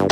[0.00, 0.06] Hei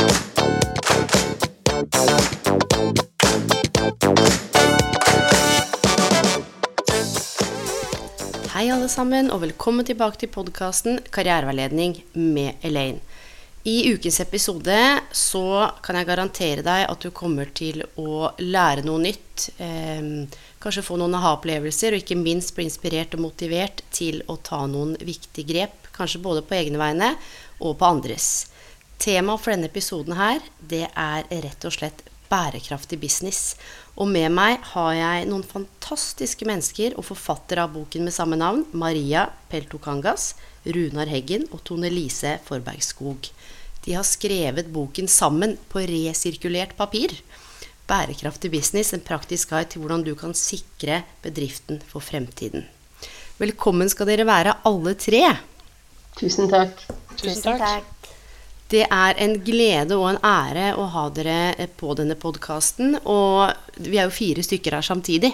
[8.69, 13.01] alle sammen, og velkommen tilbake til podkasten Karriereveiledning med Elaine.
[13.65, 14.77] I ukens episode
[15.09, 19.49] så kan jeg garantere deg at du kommer til å lære noe nytt.
[19.57, 20.29] Eh,
[20.61, 24.93] kanskje få noen aha-opplevelser, og ikke minst bli inspirert og motivert til å ta noen
[25.01, 25.89] viktige grep.
[25.97, 27.15] Kanskje både på egne vegne
[27.57, 28.48] og på andres.
[28.99, 33.55] Temaet for denne episoden her, det er rett og slett bærekraftig business.
[33.95, 38.65] Og med meg har jeg noen fantastiske mennesker og forfattere av boken med samme navn,
[38.75, 40.33] Maria Peltokangas,
[40.67, 43.29] Runar Heggen og Tone Lise Forberg Skog.
[43.85, 47.15] De har skrevet boken sammen på resirkulert papir.
[47.89, 52.67] Bærekraftig business, en praktisk guide til hvordan du kan sikre bedriften for fremtiden.
[53.39, 55.23] Velkommen skal dere være alle tre.
[56.19, 56.83] Tusen takk.
[57.15, 57.98] Tusen takk.
[58.69, 62.99] Det er en glede og en ære å ha dere på denne podkasten.
[63.01, 63.49] Og
[63.81, 65.33] vi er jo fire stykker her samtidig.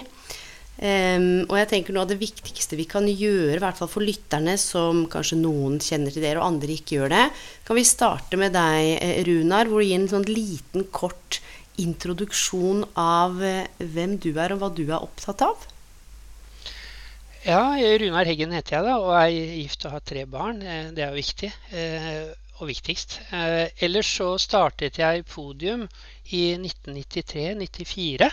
[0.76, 4.04] Um, og jeg tenker noe av det viktigste vi kan gjøre, i hvert fall for
[4.04, 7.22] lytterne, som kanskje noen kjenner til dere og andre ikke gjør det,
[7.64, 11.40] kan vi starte med deg, eh, Runar, hvor du gir en sånn liten, kort
[11.80, 15.64] introduksjon av eh, hvem du er, og hva du er opptatt av.
[17.46, 20.60] Ja, Runar Heggen heter jeg da, og er gift og har tre barn.
[20.60, 21.52] Eh, Det er jo viktig.
[22.56, 23.18] Og viktigst.
[23.36, 25.82] Eh, Ellers så startet jeg Podium
[26.32, 28.30] i 1993-94,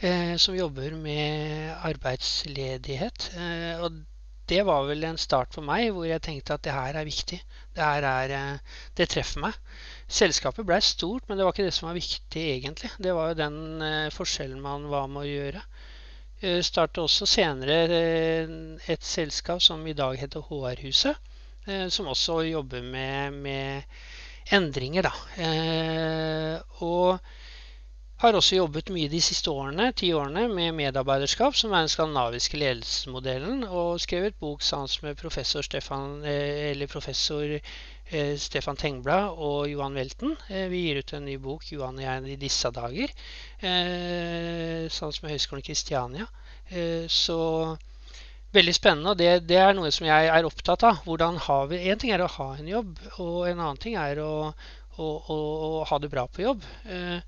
[0.00, 3.26] eh, som jobber med arbeidsledighet.
[3.36, 3.98] Eh, Og
[4.48, 7.40] det var vel en start for meg hvor jeg tenkte at det her er viktig.
[7.76, 8.60] Det her er
[8.96, 9.54] Det treffer meg.
[10.08, 12.90] Selskapet blei stort, men det var ikke det som var viktig egentlig.
[12.98, 15.62] Det var jo den forskjellen man var med å gjøre.
[16.42, 17.76] Jeg Startet også senere
[18.88, 21.14] et selskap som i dag heter HR-huset,
[21.90, 23.82] som også jobber med, med
[24.52, 25.12] endringer, da.
[25.36, 27.18] Eh, Og
[28.20, 32.58] har også jobbet mye de siste årene, ti årene, med medarbeiderskap, som er den skandinaviske
[32.60, 39.96] ledelsesmodellen, og skrevet bok sammen med professor Stefan, eh, professor eh, Stefan Tengblad og Johan
[39.96, 40.36] Welten.
[40.50, 43.08] Eh, Vi gir ut en ny bok, Johan og jeg, i disse dager,
[43.62, 46.26] eh, sammen med Høgskolen Kristiania.
[46.70, 47.76] Eh, Så
[48.56, 51.00] veldig spennende, og det, det er noe som jeg er opptatt av.
[51.06, 54.20] Hvordan har vi, En ting er å ha en jobb, og en annen ting er
[54.24, 54.32] å,
[54.96, 55.36] å, å,
[55.80, 56.64] å ha det bra på jobb.
[56.84, 57.20] Eh,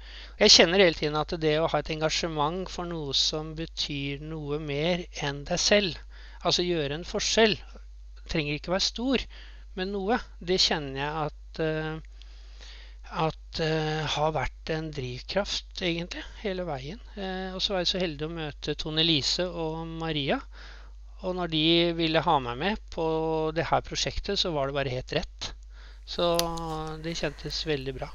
[0.42, 4.58] Jeg kjenner hele tiden at det å ha et engasjement for noe som betyr noe
[4.62, 5.98] mer enn deg selv,
[6.42, 7.58] altså gjøre en forskjell,
[8.32, 9.26] trenger ikke være stor,
[9.78, 11.94] men noe, det kjenner jeg at eh,
[13.12, 17.00] at eh, har vært en drivkraft, egentlig, hele veien.
[17.52, 20.38] Og så var jeg så heldig å møte Tone Lise og Maria.
[21.22, 21.66] Og når de
[21.98, 23.04] ville ha meg med på
[23.54, 25.52] det her prosjektet, så var det bare helt rett.
[26.08, 26.34] Så
[27.02, 28.08] det kjentes veldig bra.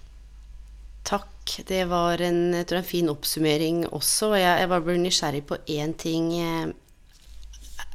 [1.07, 1.53] Takk.
[1.67, 4.33] Det var en, en fin oppsummering også.
[4.33, 6.33] og Jeg, jeg bare ble nysgjerrig på én ting.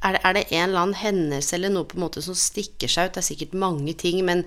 [0.02, 2.88] Er det, er det en eller annen hendelse eller noe på en måte som stikker
[2.88, 3.18] seg ut?
[3.18, 4.46] Det er sikkert mange ting, men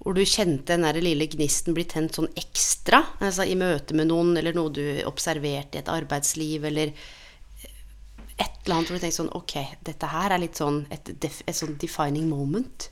[0.00, 3.02] hvor du kjente den der lille gnisten bli tent sånn ekstra?
[3.20, 6.92] Altså I møte med noen, eller noe du observerte i et arbeidsliv, eller
[8.36, 9.54] et eller annet hvor du tenker sånn Ok,
[9.86, 12.90] dette her er litt sånn et, et sånn defining moment.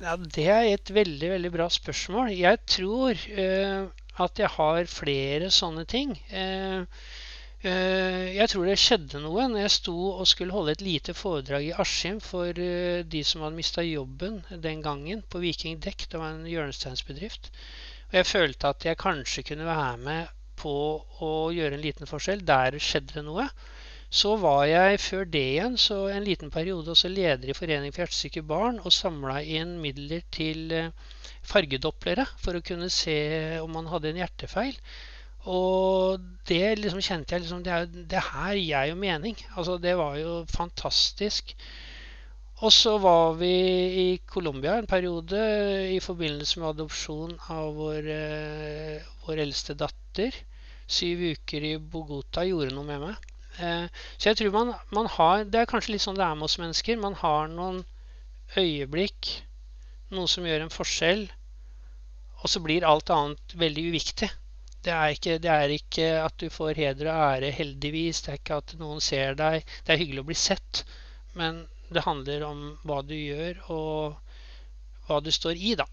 [0.00, 2.32] Ja, Det er et veldig veldig bra spørsmål.
[2.32, 3.90] Jeg tror uh,
[4.24, 6.14] at jeg har flere sånne ting.
[6.32, 6.86] Uh,
[7.66, 11.68] uh, jeg tror det skjedde noe når jeg sto og skulle holde et lite foredrag
[11.68, 16.08] i Askim for de som hadde mista jobben den gangen på Viking Dekk.
[16.08, 17.52] Det var en hjørnesteinsbedrift.
[18.08, 20.74] Og jeg følte at jeg kanskje kunne være med på
[21.24, 22.40] å gjøre en liten forskjell.
[22.48, 23.46] Der skjedde det noe.
[24.10, 28.02] Så var jeg før det igjen, så en liten periode også leder i Forening for
[28.02, 30.90] hjertesyke barn og samla inn midler til eh,
[31.46, 33.14] fargedopplere for å kunne se
[33.62, 34.74] om man hadde en hjertefeil.
[35.54, 36.18] Og
[36.50, 39.38] det liksom kjente jeg liksom Det, er, det her gir jo mening.
[39.54, 41.54] Altså, det var jo fantastisk.
[42.60, 43.54] Og så var vi
[44.02, 45.38] i Colombia en periode
[45.94, 50.34] i forbindelse med adopsjon av vår, eh, vår eldste datter.
[50.90, 53.29] Syv uker i Bogota gjorde noe med meg.
[53.60, 53.86] Eh,
[54.16, 56.58] så jeg tror man, man har Det er kanskje litt sånn det er med oss
[56.60, 57.00] mennesker.
[57.00, 57.82] Man har noen
[58.56, 59.34] øyeblikk
[60.16, 61.26] noe som gjør en forskjell,
[62.40, 64.30] og så blir alt annet veldig uviktig.
[64.80, 68.22] Det er, ikke, det er ikke at du får heder og ære, heldigvis.
[68.24, 69.66] Det er ikke at noen ser deg.
[69.84, 70.82] Det er hyggelig å bli sett,
[71.36, 75.86] men det handler om hva du gjør, og hva du står i, da.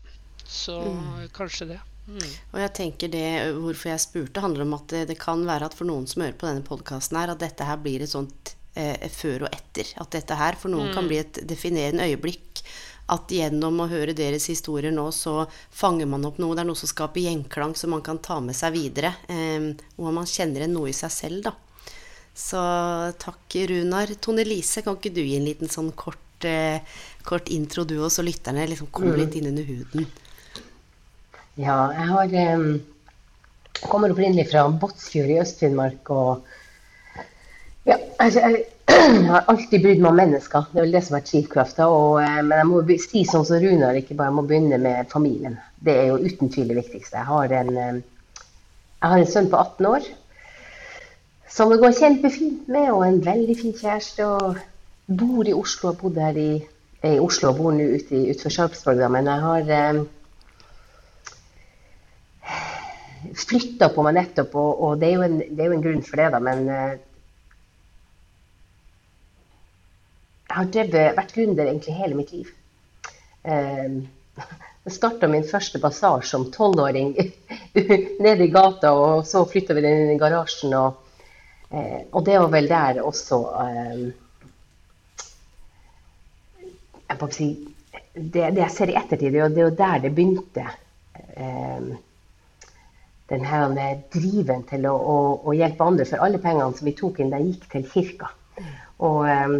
[0.47, 1.27] Så mm.
[1.35, 1.81] kanskje det.
[2.07, 2.27] Mm.
[2.53, 5.75] Og jeg tenker det, Hvorfor jeg spurte, handler om at det, det kan være at
[5.75, 9.47] for noen som hører på denne podkasten, at dette her blir et sånt eh, før
[9.47, 9.91] og etter.
[9.99, 10.95] At dette her for noen mm.
[10.95, 12.63] kan bli et definerende øyeblikk
[13.07, 16.55] at gjennom å høre deres historier nå, så fanger man opp noe.
[16.55, 19.13] Det er noe som skaper gjenklang som man kan ta med seg videre.
[19.31, 21.55] Eh, og man kjenner igjen noe i seg selv, da.
[22.37, 22.61] Så
[23.17, 24.11] takk, Runar.
[24.21, 26.83] Tone Lise, kan ikke du gi en liten sånn kort, eh,
[27.25, 29.21] kort intro, du og så lytterne liksom komme mm.
[29.23, 30.05] litt inn under huden?
[31.57, 32.65] Ja, jeg har um,
[33.89, 36.09] kommer opprinnelig fra Båtsfjord i Øst-Finnmark.
[36.09, 36.43] og
[37.85, 40.67] ja, altså, jeg, jeg har alltid brydd meg om mennesker.
[40.71, 41.87] Det er vel det som vært drivkrafta.
[42.21, 45.57] Eh, men jeg må si sånn som Runar, ikke bare jeg må begynne med familien.
[45.81, 47.17] Det er jo uten tvil det viktigste.
[47.17, 50.09] Jeg har en, jeg har en sønn på 18 år
[51.57, 54.25] som det går kjempefint med, og en veldig fin kjæreste.
[54.27, 54.57] og
[55.07, 56.51] Bor i Oslo, har bodd her i,
[57.07, 59.01] i Oslo og bor nå ute utenfor Sarpsborg.
[59.09, 60.03] Men jeg har eh,
[63.37, 66.21] flytta på meg nettopp, og, og det, er en, det, er jo en, grunn for
[66.21, 66.41] det, da.
[66.43, 66.95] Men eh,
[70.47, 72.51] Jeg har drevet, vært gründer egentlig hele mitt liv.
[73.43, 73.97] Um,
[74.87, 77.11] jeg starta min første basar som tolvåring
[78.23, 80.71] nede i gata, og så flytta vi den inn i garasjen.
[80.79, 81.19] Og,
[81.67, 84.07] eh, og, det var vel der også eh,
[87.07, 87.51] jeg må si,
[88.15, 90.67] det, det, jeg ser i ettertid, det er jo der det begynte.
[93.27, 93.73] Den her
[94.13, 96.05] driven til å, å, å, hjelpe andre.
[96.07, 98.31] For alle pengene som vi tok inn, de gikk til kirka.
[99.03, 99.57] Og um,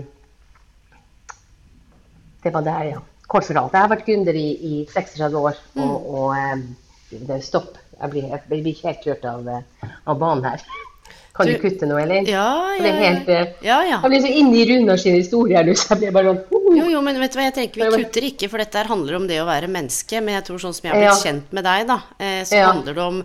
[2.44, 3.04] det var der, ja.
[3.28, 3.74] Kort fortalt.
[3.76, 5.96] Jeg har vært gründer i, i 36 år, og, mm.
[6.16, 6.62] og um,
[7.28, 7.76] det stopp.
[7.98, 10.64] Jeg blir, jeg blir ikke helt kjørt av, eh, av banen her.
[11.38, 12.26] Kan du, du kutte noe, eller?
[12.30, 12.94] Ja, ja.
[13.62, 14.00] Ja, ja.
[14.00, 16.57] Jeg blir så inne i Runar sin historie nå, så jeg blir bare sånn.
[16.76, 19.28] Jo, jo, men vet du hva, jeg tenker vi kutter ikke, for dette handler om
[19.30, 20.20] det å være menneske.
[20.24, 22.98] Men jeg tror sånn som jeg har blitt kjent med deg, da, så så handler
[22.98, 23.20] det om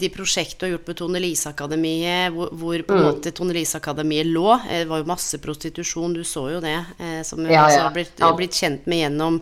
[0.00, 3.08] de prosjektene du har gjort på Tone Lise-akademiet, hvor, hvor, på en mm.
[3.08, 4.48] måte Tone Lise-akademiet lå.
[4.66, 6.78] Det var jo masse prostitusjon, du så jo det,
[7.26, 9.38] som vi altså, har blitt, blitt kjent med gjennom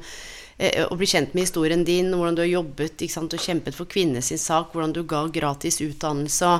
[0.58, 4.32] å bli kjent med historien din, hvordan du har jobbet sant, og kjempet for kvinnes
[4.42, 6.58] sak, hvordan du ga gratis utdannelse.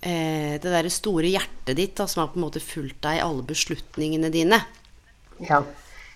[0.00, 3.22] eh, det derre store hjertet ditt da, som har på en måte fulgt deg i
[3.22, 4.60] alle beslutningene dine.
[5.42, 5.62] Ja.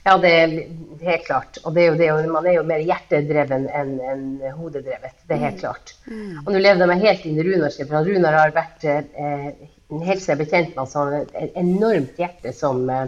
[0.03, 0.55] Ja, det er
[1.03, 1.59] helt klart.
[1.63, 4.25] Og det er det man er jo mer hjertedreven enn en
[4.57, 5.15] hodedrevet.
[5.29, 5.63] Det er helt mm.
[5.63, 5.93] klart.
[6.07, 6.41] Mm.
[6.43, 9.47] Og nå levde jeg meg helt inn i Runar sin, for Runar har vært eh,
[9.93, 11.15] helt siden jeg ble kjent med ham,
[11.45, 13.07] et enormt hjerte som eh,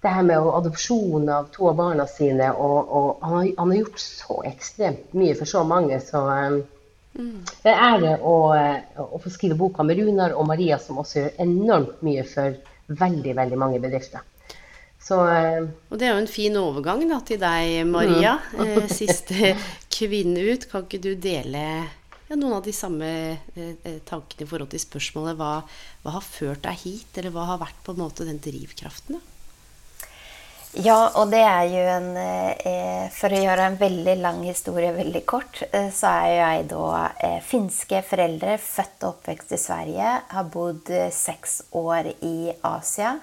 [0.00, 3.80] det her med adopsjon av to av barna sine, og, og han, har, han, har,
[3.82, 6.02] gjort så ekstremt mye for så mange.
[6.04, 6.26] så...
[6.34, 6.60] Eh,
[7.10, 8.34] det er ære å,
[9.02, 12.54] å, få skrive boka med Runar og Maria, som også gjør enormt mye for
[12.86, 14.22] veldig, veldig mange bedrifter.
[15.00, 18.36] Så, eh, og det er jo en fin overgang da, til deg, Maria.
[18.52, 18.66] Mm.
[18.66, 19.54] Eh, siste
[19.92, 20.68] kvinne ut.
[20.70, 21.64] Kan ikke du dele
[22.30, 23.08] ja, noen av de samme
[23.58, 25.56] eh, tankene i forhold til spørsmålet hva,
[26.04, 29.18] hva, har ført deg hit, eller hva har vært på en måte den drivkraften?
[29.18, 29.26] da?
[30.78, 35.24] Ja, og det er jo en eh, For å gjøre en veldig lang historie veldig
[35.26, 36.84] kort, eh, så er jeg da
[37.18, 40.12] eh, finske foreldre, født og oppvekst i Sverige.
[40.30, 43.16] Har bodd eh, seks år i Asia.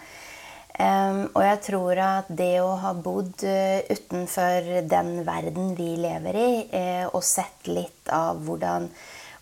[0.78, 6.38] Um, og jeg tror at det å ha bodd uh, utenfor den verden vi lever
[6.38, 8.86] i, uh, og sett litt av hvordan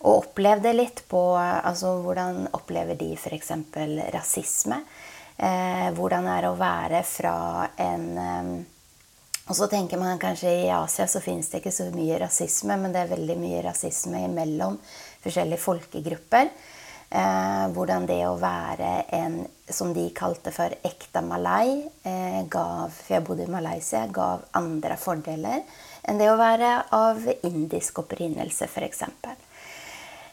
[0.06, 3.52] Og opplevd det litt på Altså hvordan opplever de f.eks.
[4.14, 4.80] rasisme?
[5.36, 7.34] hvordan hvordan det er å være fra
[7.84, 8.52] en um,
[9.50, 12.94] Og så tenker man kanskje i Asia så finnes det ikke så mye rasisme, men
[12.94, 14.78] det er veldig mye rasisme mellom
[15.22, 16.48] forskjellige folkegrupper.
[17.06, 19.38] Eh, hvordan det å være en,
[19.70, 24.96] som de kalte for ekte malai, eh, gav For jeg bodde i Malaysia, gav andre
[24.98, 25.62] fordeler
[26.06, 29.02] enn det å være av indisk opprinnelse, f.eks.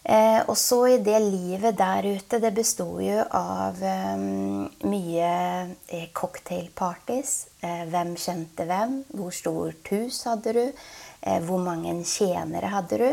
[0.03, 5.29] Eh, og så i det livet der ute, det besto jo av um, mye
[5.87, 7.31] eh, cocktailparties.
[7.63, 8.99] Eh, hvem kjente hvem?
[9.15, 10.65] Hvor stort hus hadde du?
[11.23, 13.09] Eh, hvor mange tjenere hadde du?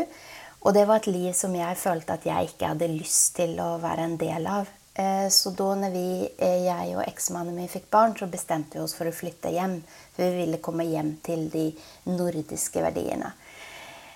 [0.61, 3.73] Og det var et liv som jeg følte at jeg ikke hadde lyst til å
[3.81, 4.69] være en del av.
[4.93, 8.83] Eh, så da når vi, eh, jeg og eksmannen min fikk barn, så bestemte vi
[8.83, 9.79] oss for å flytte hjem.
[10.15, 11.71] For vi ville komme hjem til de
[12.05, 13.33] nordiske verdiene.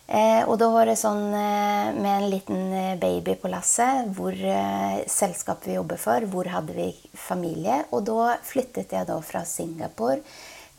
[0.06, 4.12] Eh, og da var det sånn med en liten baby på lasset.
[4.14, 4.36] Hvor
[5.10, 7.86] selskapet vi jobber for, hvor hadde vi familie.
[7.92, 10.22] Og da flyttet jeg da fra Singapore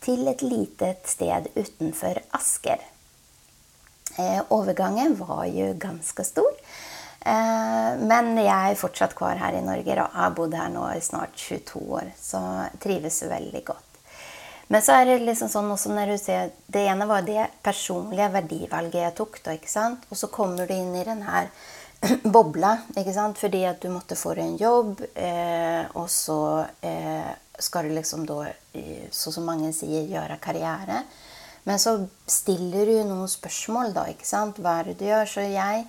[0.01, 2.79] til et lite sted utenfor Asker.
[4.19, 6.53] Eh, overgangen var jo ganske stor.
[7.21, 11.03] Eh, men jeg er fortsatt kvar her i Norge og har bodd her nå i
[11.05, 12.13] snart 22 år.
[12.21, 12.41] Så
[12.83, 13.83] trives veldig godt.
[14.69, 18.33] Men så er det liksom sånn også når du ser Det ene var det personlige
[18.35, 19.43] verdivalget jeg tok.
[19.45, 20.07] da, ikke sant?
[20.11, 21.51] Og så kommer du inn i den her
[22.37, 23.39] bobla, ikke sant?
[23.39, 26.67] fordi at du måtte få deg en jobb, eh, og så
[27.59, 28.51] skal du liksom da,
[29.11, 31.05] sånn som mange sier, gjøre karriere.
[31.67, 31.97] Men så
[32.31, 34.07] stiller du noen spørsmål, da.
[34.13, 34.61] ikke sant?
[34.63, 35.31] Hva er det du gjør?
[35.31, 35.87] Så jeg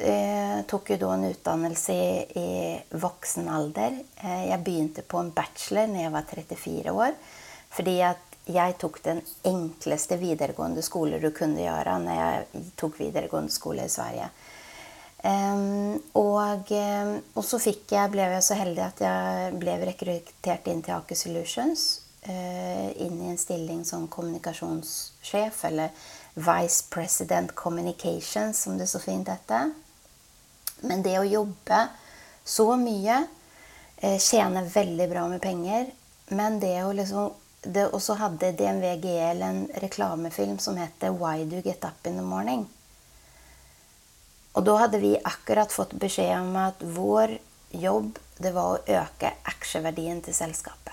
[0.00, 2.06] eh, tok jo da en utdannelse i,
[2.40, 3.98] i voksen alder.
[4.22, 7.18] Eh, jeg begynte på en bachelor når jeg var 34 år.
[7.74, 13.52] Fordi at jeg tok den enkleste videregående skole du kunne gjøre når jeg tok videregående
[13.52, 14.28] skole i Sverige.
[15.24, 20.82] Um, og, um, og, så jeg, ble jeg så heldig at jeg ble rekruttert inn
[20.84, 22.03] til Aker Solutions.
[22.24, 25.90] Uh, inn i en stilling som kommunikasjonssjef, eller
[26.34, 29.74] Vice President Communications, som det så fint heter.
[30.80, 31.82] Men det å jobbe
[32.44, 33.18] så mye,
[34.00, 35.90] uh, tjene veldig bra med penger,
[36.32, 37.32] men det å liksom
[37.64, 42.16] og så hadde DNV GL en reklamefilm som heter 'Why Do You Get Up In
[42.16, 42.66] The Morning'.
[44.52, 47.38] Og da hadde vi akkurat fått beskjed om at vår
[47.70, 50.83] jobb det var å øke aksjeverdien til selskapet.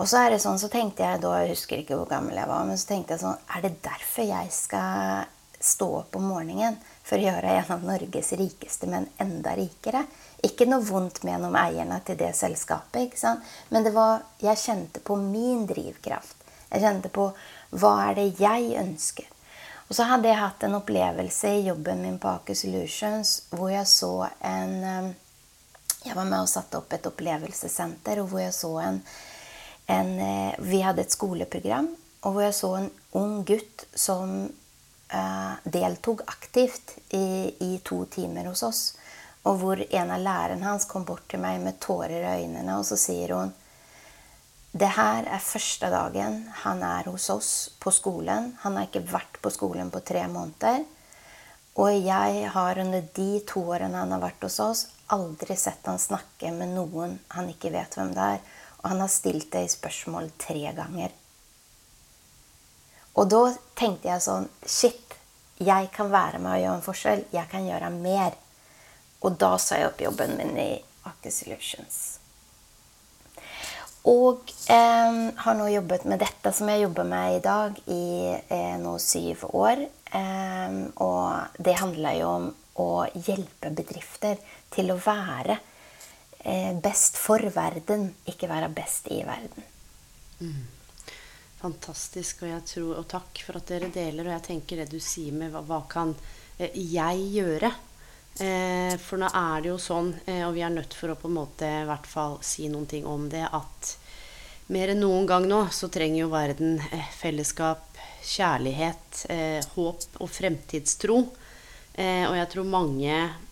[0.00, 2.48] Og så er det sånn, så tenkte jeg da, jeg husker ikke hvor gammel jeg
[2.48, 5.26] var, men så tenkte jeg sånn Er det derfor jeg skal
[5.60, 10.06] stå opp om morgenen for å gjøre en av Norges rikeste, men enda rikere?
[10.46, 13.44] Ikke noe vondt med noen eierne til det selskapet, ikke sant?
[13.68, 16.48] men det var, jeg kjente på min drivkraft.
[16.70, 17.26] Jeg kjente på
[17.76, 19.28] hva er det jeg ønsker.
[19.90, 23.88] Og så hadde jeg hatt en opplevelse i jobben min på Aker Solutions hvor jeg
[23.90, 25.10] så en eh,
[26.06, 29.02] Jeg var med og satte opp et opplevelsessenter, og hvor jeg så en,
[29.90, 31.90] en eh, Vi hadde et skoleprogram,
[32.22, 38.50] og hvor jeg så en ung gutt som uh, deltok aktivt i, i to timer
[38.50, 38.82] hos oss.
[39.48, 42.84] Og hvor en av lærerne hans kom bort til meg med tårer i øynene, og
[42.84, 43.54] så sier hun
[44.70, 47.50] det her er første dagen han er hos oss
[47.82, 48.52] på skolen.
[48.62, 50.84] Han har ikke vært på skolen på tre måneder.
[51.80, 55.98] Og jeg har under de to årene han har vært hos oss, aldri sett han
[55.98, 58.40] snakke med noen han ikke vet hvem det er.
[58.80, 61.12] Og han har stilt det i spørsmål tre ganger.
[63.18, 63.42] Og da
[63.76, 65.16] tenkte jeg sånn Shit,
[65.60, 67.26] jeg kan være med og gjøre en forskjell.
[67.34, 68.38] Jeg kan gjøre mer.
[69.20, 70.70] Og da sa jeg opp jobben min i
[71.10, 71.98] Aker Solutions.
[74.08, 78.76] Og eh, har nå jobbet med dette som jeg jobber med i dag, i eh,
[78.80, 79.84] nå syv år.
[80.16, 82.48] Eh, og det handler jo om
[82.80, 84.40] å hjelpe bedrifter
[84.72, 85.58] til å være
[86.80, 89.66] best for verden, ikke være best i verden.
[90.40, 90.62] Mm.
[91.60, 92.42] Fantastisk.
[92.42, 94.26] Og, tror, og, takk for at dere deler.
[94.26, 96.14] Og jeg tenker det du sier med hva, hva kan
[96.58, 97.72] eh, jeg gjøre?
[98.40, 101.28] Eh, for nå er det jo sånn, eh, og vi er nødt for å på
[101.28, 103.90] en måte i hvert fall si noen ting om det, at
[104.70, 107.84] mer enn noen gang nå så trenger jo verden eh, fellesskap,
[108.24, 111.20] kjærlighet, eh, håp og fremtidstro.
[111.92, 113.49] Eh, og jeg tror mange eh,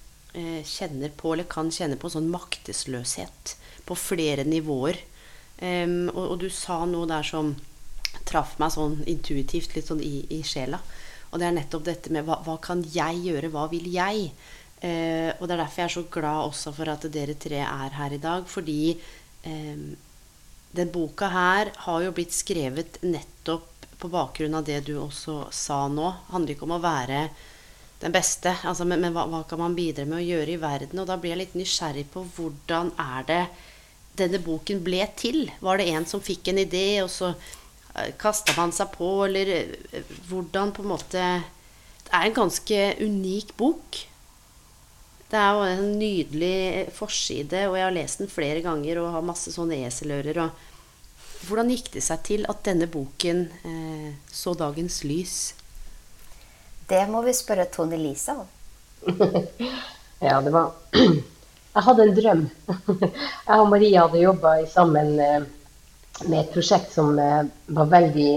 [0.66, 3.54] kjenner på, eller kan kjenne på, sånn maktesløshet
[3.88, 5.00] på flere nivåer.
[5.58, 7.54] Og, og, du sa noe der som
[8.28, 10.78] traff meg sånn intuitivt, litt sånn i, i sjela.
[11.30, 14.30] Og det er nettopp dette med hva, hva kan jeg gjøre, hva vil jeg?
[14.78, 17.96] Uh, og det er derfor jeg er så glad også for at dere tre er
[17.98, 18.46] her i dag.
[18.48, 18.94] Fordi
[19.44, 19.88] um,
[20.78, 25.86] den boka her har jo blitt skrevet nettopp på bakgrunn av det du også sa
[25.90, 26.10] nå.
[26.12, 27.22] Det handler ikke om å være
[27.98, 31.00] den beste, altså, men, men hva, hva, kan man bidra med å gjøre i verden?
[31.02, 33.40] Og da blir jeg litt nysgjerrig på hvordan er det
[34.18, 35.48] denne boken ble til?
[35.62, 39.50] Var det en som fikk en idé, og så eh, kasta man seg på, eller
[39.50, 41.24] eh, hvordan på en måte
[42.08, 43.98] Det er en ganske unik bok.
[45.28, 49.26] Det er jo en nydelig forside, og jeg har lest den flere ganger og har
[49.26, 50.48] masse sånne eselører.
[51.48, 55.57] hvordan gikk det seg til at denne boken eh, så dagens lys?
[56.88, 58.46] Det må vi spørre Tone Lise om.
[60.26, 60.72] ja, det var
[61.74, 62.40] Jeg hadde en drøm.
[63.48, 65.44] Jeg og Maria hadde jobba sammen eh,
[66.24, 67.44] med et prosjekt som eh,
[67.76, 68.32] var veldig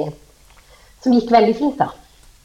[1.02, 1.88] Som gikk veldig fint, da.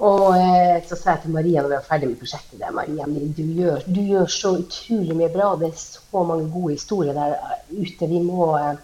[0.07, 3.07] Og eh, så sa jeg til Maria når vi var ferdig med prosjektet det, Maria,
[3.09, 5.55] du gjør, du gjør, så utrolig mye bra.
[5.61, 7.37] Det er så mange gode historier der
[7.73, 8.09] ute.
[8.09, 8.79] Vi må jeg,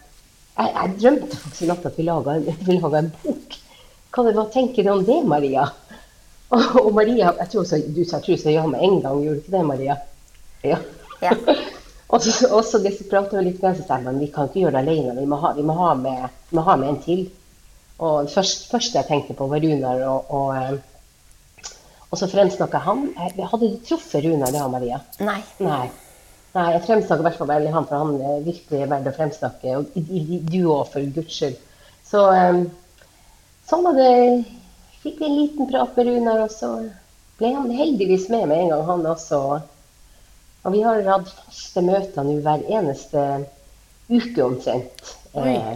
[0.58, 2.36] jeg, drømte faktisk i natt at vi laga
[3.00, 3.58] en, bok.
[4.12, 5.70] Hva, hva, tenker du om det, Maria?
[6.56, 9.44] Og, og Maria, jeg tror også, Du sa, sa ja med en gang, gjorde du
[9.44, 9.94] ikke det, Maria?
[10.62, 10.78] Ja.
[11.22, 11.32] ja.
[12.12, 14.76] og så, det så prater vi litt med så sa men vi kan ikke gjøre
[14.76, 15.16] det alene.
[15.20, 17.24] Vi må ha, vi må ha, med, vi må ha med, en til.
[18.02, 21.72] Og det første, jeg tenkte på, var Runar og, og eh,
[22.12, 23.06] Og så fremsnakka han.
[23.16, 25.00] Hadde du truffet Runar da, Maria?
[25.24, 25.40] Nei.
[25.64, 25.86] Nei.
[26.52, 29.76] Nei, jeg fremsnakker i hvert fall veldig han, for han er virkelig verdt å fremsnakke.
[29.78, 31.56] Og du òg, for guds skyld.
[32.04, 32.66] Så um,
[33.70, 34.10] sånn var det.
[35.02, 36.72] Fikk vi en liten prat med Runar, og så
[37.38, 39.40] ble han heldigvis med med en gang, han også.
[40.62, 43.24] Og vi har hatt faste møter nå hver eneste
[44.12, 45.02] uke omtrent.
[45.34, 45.72] Eh,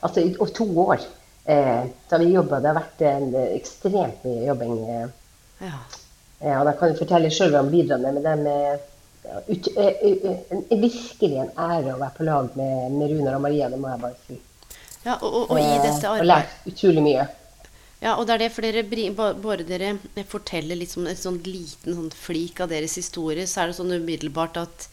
[0.00, 1.04] altså i to år.
[1.44, 2.58] Eh, da vi jobba.
[2.60, 4.74] Det har vært en, ekstremt mye jobbing.
[4.90, 5.06] Eh.
[5.62, 5.78] Ja.
[6.40, 6.58] ja.
[6.66, 8.18] Da kan du fortelle sjøl hva han bidrar med.
[8.18, 8.92] men det med
[9.46, 13.78] ut, uh, virkelig en ære å være på lag med, med Runar og Maria, det
[13.82, 14.36] må jeg bare si.
[15.06, 16.20] Ja, og, og, og i dette arbeidet...
[16.20, 17.26] Og lært utrolig mye.
[18.06, 18.84] Ja, og det er det, for dere,
[19.42, 19.96] bare dere
[20.30, 24.60] forteller liksom en sånn liten sånn flik av deres historie, så er det sånn umiddelbart
[24.62, 24.84] at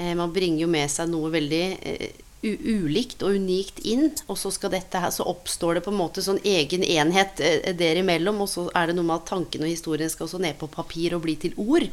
[0.00, 2.08] eh, man bringer jo med seg noe veldig eh,
[2.42, 4.08] ulikt og unikt inn.
[4.26, 8.42] Og så, her, så oppstår det på en måte sånn egen enhet eh, der imellom.
[8.42, 11.14] Og så er det noe med at tanken og historien skal også ned på papir
[11.14, 11.86] og bli til ord.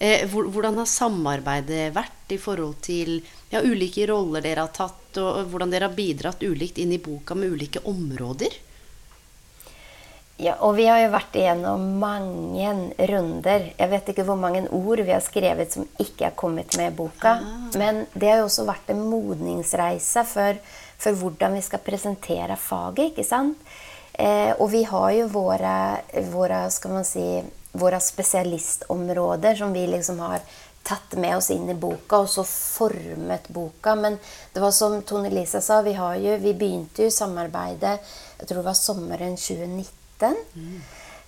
[0.00, 3.20] Eh, hvordan har samarbeidet vært i forhold til
[3.52, 7.38] ja, ulike roller dere har tatt, og hvordan dere har bidratt ulikt inn i boka
[7.38, 8.58] med ulike områder?
[10.40, 12.70] Ja, og vi har jo vært igjennom mange
[13.10, 13.66] runder.
[13.76, 16.96] Jeg vet ikke hvor mange ord vi har skrevet som ikke er kommet med i
[16.96, 17.34] boka.
[17.36, 17.66] Ah.
[17.76, 20.62] Men det har jo også vært en modningsreise for,
[21.00, 23.60] for hvordan vi skal presentere faget, ikke sant?
[24.16, 25.76] Eh, og vi har jo våre,
[26.32, 27.26] våre skal man si,
[27.76, 30.40] våre spesialistområder som vi liksom har
[30.88, 33.92] tatt med oss inn i boka, og så formet boka.
[33.94, 34.16] Men
[34.54, 37.98] det var som Tone Lisa sa, vi, jo, vi begynte jo samarbeidet
[38.40, 39.99] jeg tror det var sommeren 2019.
[40.28, 40.80] Mm.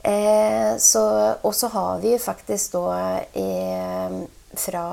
[0.03, 1.05] Eh, så,
[1.43, 4.17] og så har vi faktisk da eh,
[4.53, 4.87] fra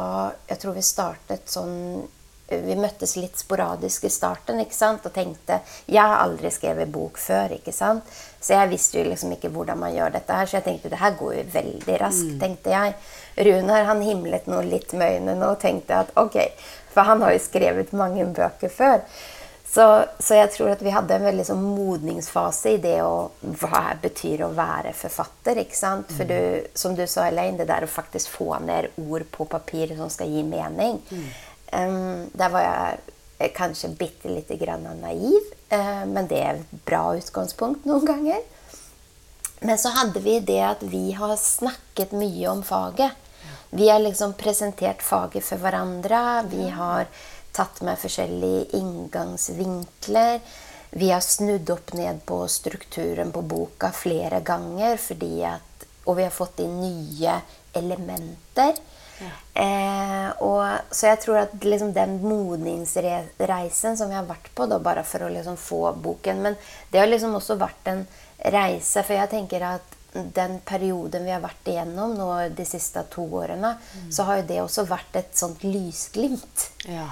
[0.47, 2.05] Jeg tror vi startet sånn
[2.49, 5.05] vi møttes litt sporadisk i starten ikke sant?
[5.05, 8.05] og tenkte Jeg har aldri skrevet bok før, ikke sant?
[8.41, 10.47] så jeg visste jo liksom ikke hvordan man gjør dette her.
[10.47, 12.37] Så jeg tenkte det her går jo veldig raskt, mm.
[12.39, 12.93] tenkte jeg.
[13.49, 16.37] Runar han himlet noe litt med øynene og tenkte at ok,
[16.93, 19.03] for han har jo skrevet mange bøker før.
[19.69, 23.29] Så, så, jeg tror at vi hadde en veldig sånn modningsfase i det å
[23.61, 25.61] Hva betyr å være forfatter?
[25.61, 26.09] ikke sant?
[26.09, 26.31] For mm.
[26.31, 30.09] du, som du sa, Elaine, det der å faktisk få ned ord på papir som
[30.09, 30.97] skal gi mening.
[31.13, 31.29] Mm.
[31.69, 37.03] Um, der var jeg kanskje bitte lite grann naiv, uh, men det er et bra
[37.19, 38.41] utgangspunkt noen ganger.
[39.61, 43.13] Men så hadde vi det at vi har snakket mye om faget.
[43.69, 46.21] Vi har liksom presentert faget for hverandre.
[46.49, 47.05] Vi har
[47.55, 50.39] tatt med forskjellige inngangsvinkler.
[50.89, 54.97] Vi har snudd opp ned på strukturen på boka flere ganger.
[55.49, 57.41] At, og vi har fått inn nye
[57.77, 58.79] elementer.
[59.53, 60.63] Eh, og,
[60.95, 65.25] så jeg tror at liksom den modningsreisen som vi har vært på, da, bare for
[65.25, 66.55] å liksom få boken Men
[66.91, 68.05] det har liksom også vært en
[68.39, 73.27] reise, for jeg tenker at den perioden vi har vært igjennom nå de siste to
[73.41, 74.11] årene, mm.
[74.15, 76.69] så har jo det også vært et sånt lysglimt.
[76.87, 77.09] Ja.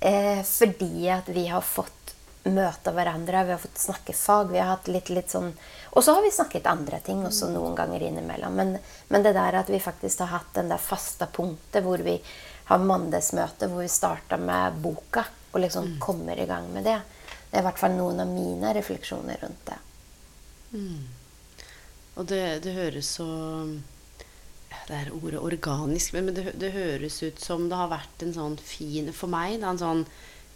[0.00, 2.14] Eh, fordi at vi har fått
[2.48, 4.48] møte hverandre, vi har fått snakke fag.
[4.50, 5.52] vi har hatt litt, litt sånn
[5.90, 8.54] og så har vi snakket andre ting også noen ganger innimellom.
[8.54, 8.76] Men,
[9.08, 12.14] men det der at vi faktisk har hatt den der faste punktet hvor vi
[12.70, 15.96] har mandagsmøte, hvor vi starter med boka og liksom mm.
[16.00, 17.00] kommer i gang med det.
[17.50, 19.78] Det er i hvert fall noen av mine refleksjoner rundt det.
[20.78, 21.00] Mm.
[22.14, 23.26] Og det, det, høres så
[24.70, 28.56] Det er ordet organisk, men det, det, høres ut som det har vært en sånn
[28.62, 30.04] fin For meg, da, en sånn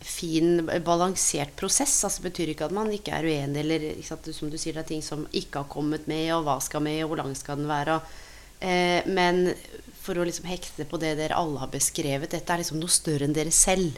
[0.04, 1.94] fin, balansert prosess.
[2.04, 4.84] Altså det betyr ikke at man ikke er uenig, eller sant, som du sier, det
[4.84, 7.60] er ting som ikke har kommet med, og hva skal med, og hvor lang skal
[7.60, 8.00] den være.
[8.60, 9.46] Eh, men
[10.04, 13.26] for å liksom hekte på det dere alle har beskrevet, dette er liksom noe større
[13.28, 13.96] enn dere selv.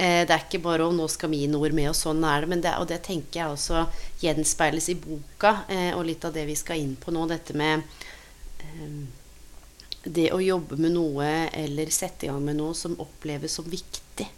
[0.00, 2.62] Eh, det er ikke bare om 'nå skal mine ord med', og sånn er det.
[2.62, 3.86] Det, og det tenker jeg også
[4.22, 7.82] gjenspeiles i boka, eh, og litt av det vi skal inn på nå, dette med
[8.64, 9.19] eh,
[10.04, 14.28] det å jobbe med noe eller sette i gang med noe som oppleves som viktig.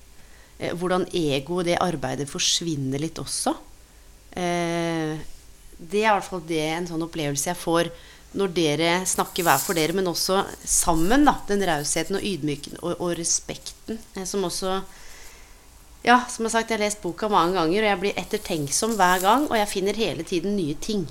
[0.58, 3.54] Eh, hvordan ego og det arbeidet forsvinner litt også.
[4.32, 5.20] Eh,
[5.82, 7.92] det er i hvert fall det, en sånn opplevelse jeg får
[8.38, 11.26] når dere snakker hver for dere, men også sammen.
[11.28, 14.00] da, Den rausheten og ydmyken og, og respekten.
[14.16, 14.80] Eh, som også
[16.02, 18.96] Ja, som jeg har sagt, jeg har lest boka mange ganger, og jeg blir ettertenksom
[18.98, 19.44] hver gang.
[19.46, 21.04] Og jeg finner hele tiden nye ting.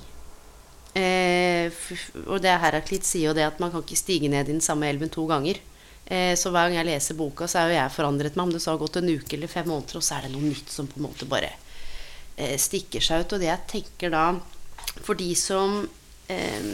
[0.92, 1.72] Eh,
[2.26, 4.90] og det Heraklit sier jo det at man kan ikke stige ned i den samme
[4.90, 5.60] elven to ganger.
[6.04, 8.46] Eh, så hver gang jeg leser boka, så er jo jeg forandret meg.
[8.46, 10.50] Om det så har gått en uke eller fem måneder, og så er det noe
[10.50, 11.54] nytt som på en måte bare
[12.36, 13.36] eh, stikker seg ut.
[13.36, 14.26] Og det jeg tenker da
[15.06, 15.78] For de som
[16.28, 16.72] eh,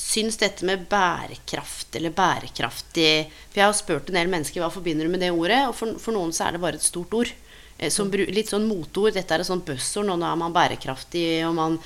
[0.00, 5.06] syns dette med bærekraft eller bærekraftig For jeg har spurt en del mennesker hva forbinder
[5.06, 7.30] du med det ordet, og for, for noen så er det bare et stort ord.
[7.78, 9.14] Eh, som, litt sånn motord.
[9.14, 10.08] Dette er et sånt buzzord.
[10.08, 11.78] Nå er man bærekraftig, og man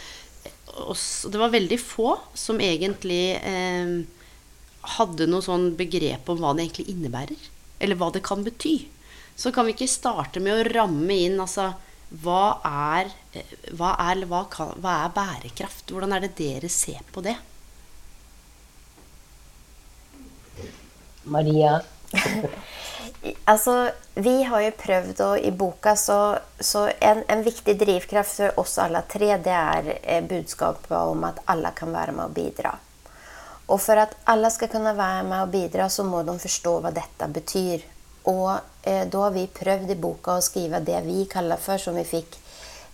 [1.28, 3.92] Det var veldig få som egentlig eh,
[4.98, 7.50] hadde noe sånn begrep om hva det egentlig innebærer.
[7.78, 8.78] Eller hva det kan bety.
[9.38, 11.72] Så kan vi ikke starte med å ramme inn altså
[12.22, 13.10] hva er,
[13.76, 15.92] hva er, hva kan, hva er bærekraft?
[15.92, 17.36] Hvordan er det dere ser på det?
[21.28, 21.82] Maria?
[23.44, 28.60] altså, vi har jo prøvd å I boka så, så en, en, viktig drivkraft for
[28.62, 32.74] oss alle tre, det er eh, budskapet om at alle kan være med og bidra.
[33.68, 36.92] Og for at alle skal kunne være med og bidra, så må de forstå hva
[36.94, 37.84] dette betyr.
[38.30, 38.52] Og
[38.82, 42.06] eh, da har vi prøvd i boka å skrive det vi kaller for, som vi
[42.08, 42.38] fikk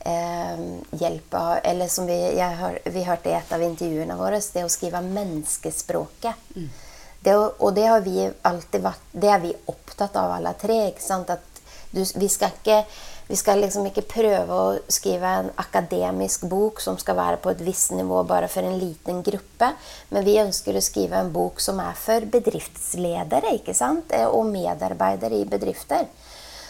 [0.07, 0.65] eh,
[1.01, 4.73] hjelp av Eller som vi, hør, vi hørte i et av intervjuene våre, det å
[4.73, 6.51] skrive menneskespråket.
[6.57, 6.69] Mm.
[7.25, 10.77] Det, og det har vi alltid vært Det er vi opptatt av alle tre.
[10.91, 11.31] ikke sant?
[11.31, 11.63] At
[11.95, 12.83] du, vi skal ikke
[13.27, 17.63] vi skal liksom ikke prøve å skrive en akademisk bok som skal være på et
[17.65, 19.71] visst nivå bare for en liten gruppe,
[20.13, 24.13] men vi ønsker å skrive en bok som er for bedriftsledere ikke sant?
[24.13, 26.05] Eh, og medarbeidere i bedrifter.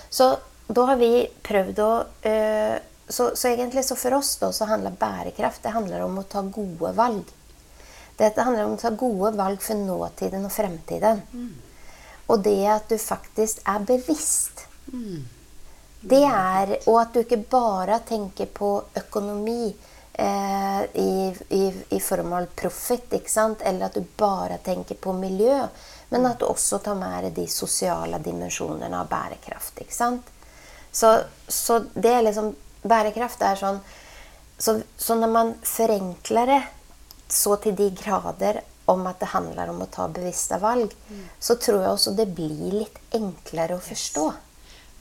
[0.07, 0.31] Så
[0.71, 1.93] da har vi prøvd å
[2.31, 2.77] øh,
[3.09, 6.41] så, så, egentlig så for oss da, så handler bærekraft det handler om å ta
[6.47, 7.35] gode valg.
[8.19, 11.23] Dette handler om å ta gode valg for nåtiden og fremtiden.
[11.33, 11.55] Mm.
[12.31, 14.67] Og det at du faktisk er bevisst.
[14.93, 15.25] Mm.
[16.05, 19.73] Det er Og at du ikke bare tenker på økonomi
[20.13, 21.63] eh, i, i,
[21.97, 23.65] i, form av profit, ikke sant?
[23.65, 25.57] eller at du bare tenker på miljø.
[26.13, 29.81] Men at du også tar med deg de sosiale dimensjonene av bærekraft.
[29.81, 30.31] ikke sant?
[30.93, 31.17] Så,
[31.49, 33.79] så det er liksom Bærekraft er sånn
[34.61, 36.59] så, så når man forenkler det
[37.35, 41.23] så til de grader om at det handler om å ta bevisste valg, mm.
[41.41, 44.27] så tror jeg også det blir litt enklere å forstå.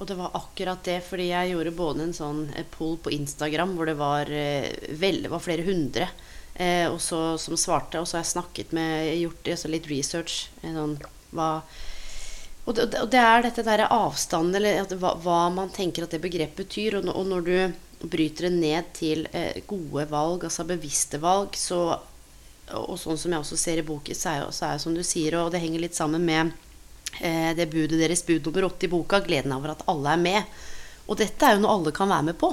[0.01, 2.43] Og det var akkurat det, fordi jeg gjorde både en sånn
[2.73, 6.07] poll på Instagram hvor det var, eh, vel, var flere hundre
[6.55, 10.47] eh, også, som svarte, og så har jeg snakket med gjort det, litt research.
[10.63, 10.97] Sånn,
[11.35, 11.49] hva,
[12.63, 16.23] og, det, og det, er dette der avstanden, eller hva, hva, man tenker at det
[16.23, 16.99] begrepet betyr.
[17.01, 21.99] Og, og når du bryter det ned til eh, gode valg, altså bevisste valg, så,
[22.79, 25.51] og sånn som jeg også ser i boken, så er det som du sier, og
[25.53, 26.53] det henger litt sammen med
[27.21, 30.43] Eh, det budet deres, bud nummer åtte i boka, 'Gleden over at alle er med'.
[31.07, 32.49] Og dette er jo noe alle kan være med på.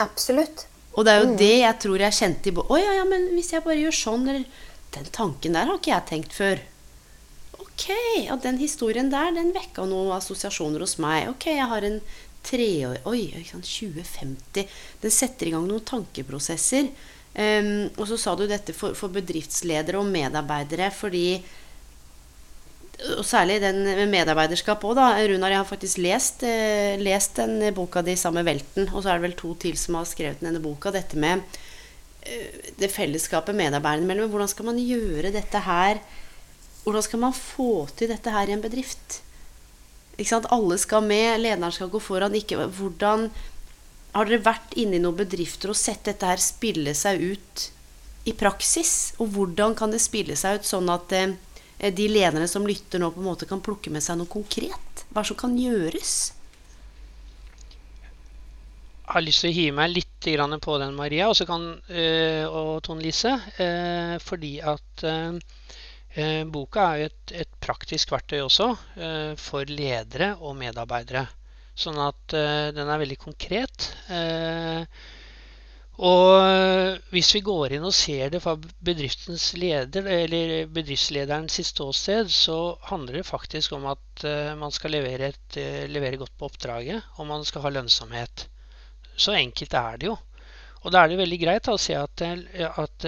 [0.00, 0.66] Absolutt.
[0.94, 1.36] Og det er jo mm.
[1.36, 4.28] det jeg tror jeg kjente i Å ja, ja, men hvis jeg bare gjør sånn,
[4.28, 4.44] eller
[4.92, 6.58] Den tanken der har ikke jeg tenkt før.
[7.58, 7.86] Ok,
[8.26, 11.30] ja, den historien der, den vekka noen assosiasjoner hos meg.
[11.30, 11.96] Ok, jeg har en
[12.44, 14.68] treår Oi, 2050.
[15.00, 16.90] Den setter i gang noen tankeprosesser.
[17.32, 21.40] Um, og så sa du dette for, for bedriftsledere og medarbeidere fordi
[23.16, 25.06] og særlig den med medarbeiderskap òg, da.
[25.26, 28.88] Runar, jeg har faktisk lest, eh, lest den boka di sammen med Velten.
[28.94, 30.92] Og så er det vel to til som har skrevet denne boka.
[30.92, 31.42] Dette med
[32.22, 34.30] eh, det fellesskapet medarbeiderne mellom.
[34.30, 35.98] Hvordan skal man gjøre dette her?
[36.84, 39.22] Hvordan skal man få til dette her i en bedrift?
[40.18, 40.50] Ikke sant?
[40.52, 42.34] Alle skal med, lederen skal gå foran.
[42.34, 43.30] Ikke, hvordan
[44.12, 47.64] Har dere vært inne i noen bedrifter og sett dette her spille seg ut
[48.28, 49.14] i praksis?
[49.22, 51.32] Og hvordan kan det spille seg ut sånn at eh,
[51.88, 55.04] de lederne som lytter nå, på en måte kan plukke med seg noe konkret?
[55.16, 56.14] Hva som kan gjøres?
[59.02, 60.08] Jeg har lyst til å hive meg litt
[60.62, 63.32] på den, Maria og, kan, eh, og Tone Lise.
[63.58, 65.08] Eh, fordi at
[66.52, 68.66] boka er jo et, et, praktisk verktøy også
[69.40, 71.24] for ledere og medarbeidere.
[71.74, 72.34] Sånn at
[72.76, 73.88] den er veldig konkret.
[76.00, 82.30] Og eh, hvis vi går inn og ser det fra bedriftens leder, eller bedriftslederens ståsted,
[82.32, 82.56] så
[82.88, 87.12] handler det faktisk om at eh, man skal levere, et, eh, levere godt på oppdraget,
[87.18, 88.46] og man skal ha lønnsomhet.
[89.14, 90.16] Så enkelt er det jo.
[90.82, 93.04] Og da er det veldig greit å se at, at,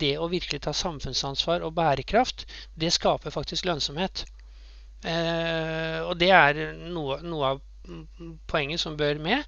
[0.00, 4.24] det å virkelig ta samfunnsansvar og bærekraft, det skaper faktisk lønnsomhet.
[5.06, 7.62] Eh, og det er noe, noe av
[8.50, 9.42] poenget som bør med.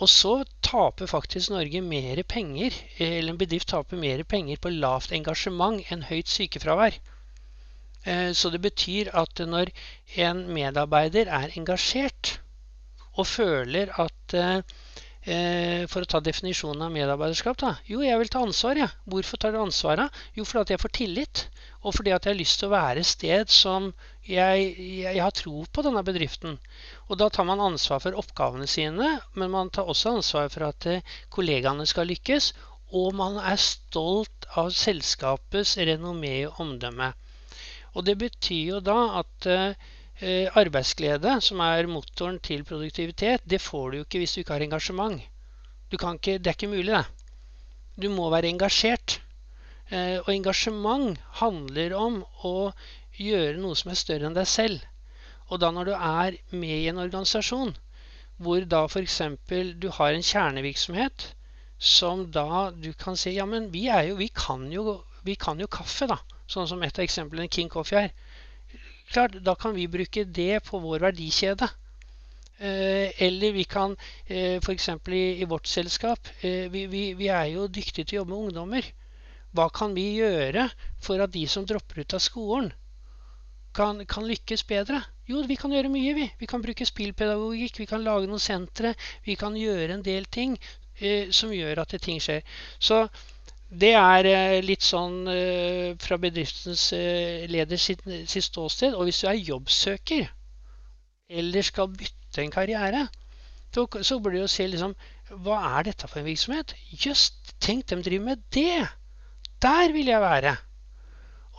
[0.00, 5.12] Og så taper faktisk Norge mer penger, eller en bedrift taper mer penger på lavt
[5.12, 6.96] engasjement enn høyt sykefravær.
[8.04, 9.70] Eh, så det betyr at når
[10.26, 12.38] en medarbeider er engasjert
[13.12, 14.62] og føler at eh,
[15.22, 17.76] For å ta definisjonen av medarbeiderskap, da.
[17.86, 18.90] Jo, jeg vil ta ansvar, jeg.
[18.90, 19.10] Ja.
[19.12, 20.22] Hvorfor tar du ansvaret?
[20.34, 21.42] Jo, fordi jeg får tillit.
[21.82, 23.88] Og fordi at jeg har lyst til å være et sted som
[24.26, 26.58] jeg, jeg, jeg har tro på denne bedriften.
[27.08, 30.86] Og da tar man ansvar for oppgavene sine, men man tar også ansvar for at
[30.90, 32.52] eh, kollegaene skal lykkes.
[32.98, 37.12] Og man er stolt av selskapets renommé og omdømme.
[37.96, 39.90] Og det betyr jo da at eh,
[40.22, 44.64] arbeidsglede, som er motoren til produktivitet, det får du jo ikke hvis du ikke har
[44.68, 45.18] engasjement.
[45.92, 47.04] Ikke, det er ikke mulig, det.
[48.00, 49.18] Du må være engasjert.
[49.92, 52.72] Eh, og engasjement handler om å
[53.18, 54.86] gjøre noe som er større enn deg selv.
[55.50, 57.74] Og da når du er med i en organisasjon
[58.42, 59.18] hvor da f.eks.
[59.78, 61.26] du har en kjernevirksomhet
[61.78, 65.68] som da du kan si Ja, men vi, jo, vi, kan, jo, vi kan jo
[65.68, 66.18] kaffe, da.
[66.50, 68.14] Sånn som et av eksemplene King Coffee er.
[69.12, 71.68] Klart, Da kan vi bruke det på vår verdikjede.
[72.58, 73.96] Eh, eller vi kan
[74.26, 74.88] eh, f.eks.
[74.88, 78.44] I, i vårt selskap eh, vi, vi, vi, er jo dyktige til å jobbe med
[78.46, 78.92] ungdommer.
[79.52, 80.68] Hva kan vi gjøre
[81.02, 82.70] for at de som dropper ut av skolen,
[83.76, 85.02] kan, kan lykkes bedre?
[85.28, 86.28] Jo, vi kan gjøre mye, vi.
[86.38, 88.94] Vi kan bruke spillpedagogikk, vi kan lage noen sentre.
[89.26, 90.56] Vi kan gjøre en del ting
[91.00, 92.42] eh, som gjør at ting skjer.
[92.78, 93.04] Så
[93.72, 98.92] det er eh, litt sånn eh, fra bedriftens eh, leder sitt, sitt, ståsted.
[98.92, 100.26] Og hvis du er jobbsøker
[101.32, 103.06] eller skal bytte en karriere,
[103.72, 103.86] så,
[104.20, 104.92] burde du jo se liksom
[105.46, 106.74] Hva er dette for en virksomhet?
[106.92, 108.90] Just tenk, de driver med det!
[109.64, 110.56] Der vil jeg være!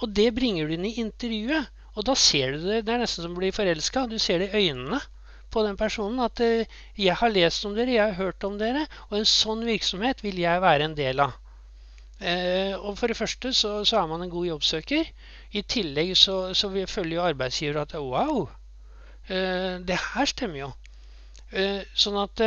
[0.04, 1.72] Og det bringer du inn i intervjuet.
[1.98, 2.84] Og da ser du det.
[2.86, 4.06] Det er nesten som å bli forelska.
[4.12, 5.00] Du ser det i øynene
[5.54, 9.20] på den personen at jeg har lest om dere, jeg har hørt om dere, og
[9.20, 11.38] en sånn virksomhet vil jeg være en del av.
[12.24, 15.10] Eh, og For det første så, så, er man en god jobbsøker.
[15.52, 18.48] I tillegg så, så føler jo arbeidsgiver at wow,
[19.28, 20.72] eh, det her stemmer jo.
[21.52, 22.42] Eh, sånn at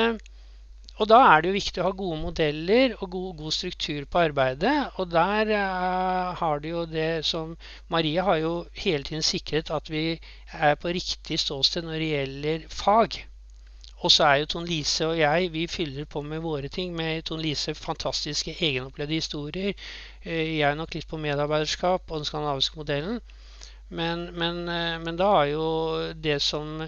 [0.97, 4.21] og da er det jo viktig å ha gode modeller og god, god struktur på
[4.31, 4.77] arbeidet.
[4.97, 7.53] Og der uh, har det jo det som
[7.93, 10.17] Maria har jo hele tiden sikret at vi
[10.57, 13.19] er på riktig ståsted når det gjelder fag.
[14.07, 16.93] Og så er jo Ton Lise og jeg vi fyller på med våre ting.
[16.95, 19.73] Med Ton Lise fantastiske egenopplevde historier.
[20.23, 23.19] Eh, jeg er nok litt på medarbeiderskap og den skandinaviske modellen.
[23.89, 25.67] Men, men, eh, men, da er jo
[26.29, 26.87] det som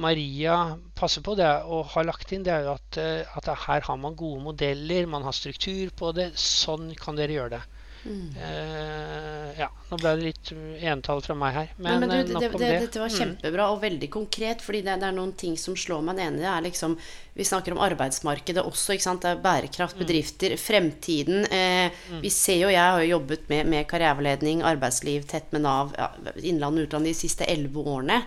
[0.00, 0.56] Maria
[0.96, 4.00] passer på det og har lagt inn, det er jo at, eh, at her har
[4.00, 6.30] man gode modeller, man har struktur på det.
[6.40, 7.62] Sånn kan dere gjøre det.
[8.04, 8.34] Mm.
[8.36, 10.50] Uh, ja, nå ble det litt
[10.84, 11.70] entall fra meg her.
[11.76, 13.16] Men, men, men du, det, det, Dette var mm.
[13.16, 14.64] kjempebra og veldig konkret.
[14.64, 16.20] fordi det, det, er noen ting som slår meg.
[16.24, 16.96] Ene er liksom
[17.34, 18.98] Vi snakker om arbeidsmarkedet også.
[18.98, 20.02] Det er bærekraft, mm.
[20.04, 21.46] bedrifter, fremtiden.
[21.48, 22.02] Eh.
[22.22, 26.10] Vi ser jo, Jeg har jo jobbet med, med karriereveiledning, arbeidsliv, tett med Nav, ja,
[26.42, 28.20] innland og utland de siste elleve årene.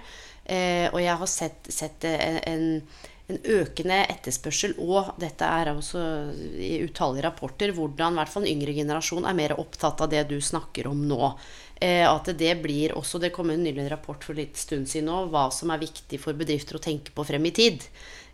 [0.48, 2.68] Eh, og jeg har sett, sett en, en
[3.28, 6.02] en økende etterspørsel, og dette er også
[6.64, 10.38] i utallige rapporter, hvordan i hvert fall yngre generasjon er mer opptatt av det du
[10.40, 11.34] snakker om nå.
[11.84, 15.28] Eh, at det blir også Det kom en nylig rapport for litt stund siden nå
[15.30, 17.84] hva som er viktig for bedrifter å tenke på frem i tid.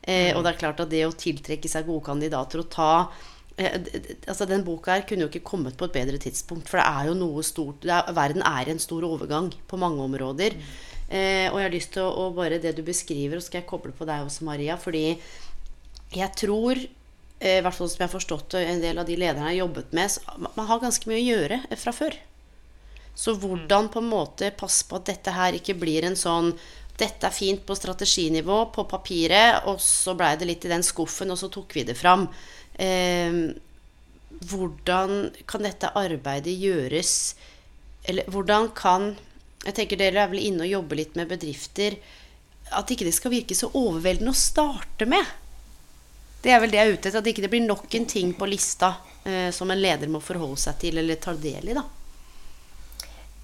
[0.03, 0.37] Eh, mm.
[0.37, 2.93] Og det er klart at det å tiltrekke seg gode kandidater og ta
[3.57, 3.81] eh,
[4.29, 7.09] altså Den boka her kunne jo ikke kommet på et bedre tidspunkt, for det er
[7.09, 10.53] jo noe stort er, Verden er en stor overgang på mange områder.
[10.53, 10.92] Mm.
[11.13, 13.93] Eh, og jeg har lyst til å, bare det du beskriver, og skal jeg koble
[13.93, 14.77] på deg også, Maria.
[14.81, 15.05] Fordi
[16.13, 16.79] jeg tror,
[17.39, 19.59] eh, i hvert fall som jeg har forstått det, en del av de lederne jeg
[19.59, 20.17] har jobbet med,
[20.57, 22.17] man har ganske mye å gjøre eh, fra før.
[23.13, 26.55] Så hvordan på en måte passe på at dette her ikke blir en sånn
[26.97, 31.31] dette er fint på strateginivå, på papiret, og så blei det litt i den skuffen,
[31.33, 32.27] og så tok vi det fram.
[32.77, 33.37] Eh,
[34.49, 37.35] hvordan kan dette arbeidet gjøres
[38.09, 39.11] Eller hvordan kan
[39.63, 41.95] jeg tenker Dere er vel inne og jobber litt med bedrifter.
[42.75, 45.23] At ikke det skal virke så overveldende å starte med.
[46.43, 47.19] Det er vel det jeg er ute etter.
[47.21, 50.59] At ikke det blir nok en ting på lista eh, som en leder må forholde
[50.59, 51.77] seg til eller ta del i.
[51.77, 51.85] da.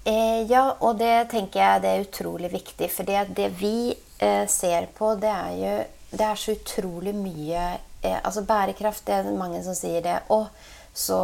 [0.04, 2.90] Eh, ja, og det tenker jeg det er utrolig viktig.
[2.92, 5.78] For det, det vi eh, ser på, det er jo
[6.10, 7.60] Det er så utrolig mye
[8.02, 10.16] eh, Altså bærekraft, det er mange som sier det.
[10.28, 10.40] Å,
[10.92, 11.20] så,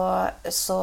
[0.49, 0.79] så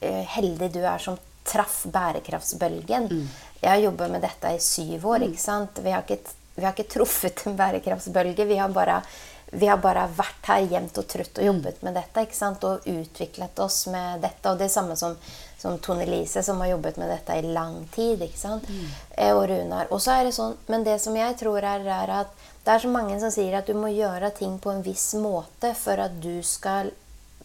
[0.00, 1.16] eh, heldig du er som
[1.46, 3.08] traff bærekraftsbølgen.
[3.10, 3.28] Mm.
[3.60, 5.28] Jeg har jobba med dette i syv år.
[5.28, 5.80] ikke sant?
[5.82, 8.44] Vi har ikke, vi har ikke truffet en bærekraftsbølge.
[8.44, 9.00] Vi har bare,
[9.50, 12.64] vi har bare vært her jevnt og trutt og jobbet med dette ikke sant?
[12.64, 14.50] og utviklet oss med dette.
[14.50, 15.16] Og det er samme som,
[15.58, 18.22] som Tone Lise, som har jobbet med dette i lang tid.
[18.22, 18.68] ikke sant?
[18.68, 18.92] Mm.
[19.16, 19.90] Eh, og Runar.
[19.90, 22.82] Og så er det sånn, Men det som jeg tror er, er at det er
[22.82, 26.16] så mange som sier at du må gjøre ting på en viss måte for at
[26.18, 26.90] du skal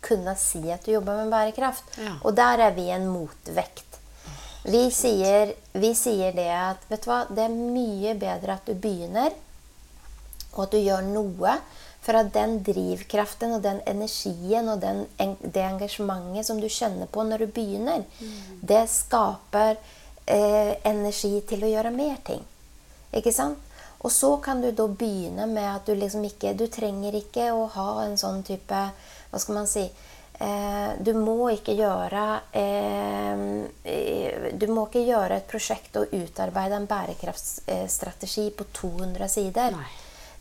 [0.02, 1.94] kunne si at du jobber med bærekraft.
[2.02, 2.16] Ja.
[2.26, 3.91] Og der er vi en motvekt
[4.63, 8.76] vi sier, vi sier, det at vet du hva, det er mye bedre at du
[8.78, 9.34] begynner,
[10.54, 11.56] og at du gjør noe.
[12.02, 17.21] For at den drivkraften og den energien og den, det engasjementet som du kjenner på
[17.21, 18.62] når du begynner, mm.
[18.65, 19.76] det skaper
[20.26, 22.41] eh, energi til å gjøre mer ting.
[23.13, 23.62] Ikke sant?
[24.02, 27.67] Og så kan du da begynne med at du liksom ikke Du trenger ikke å
[27.76, 28.80] ha en sånn type
[29.30, 29.84] Hva skal man si?
[30.42, 32.22] Eh, du må ikke gjøre
[32.58, 33.42] eh,
[34.58, 39.78] Du må ikke gjøre et prosjekt og utarbeide en bærekraftsstrategi på 200 sider.
[39.78, 39.92] Nei.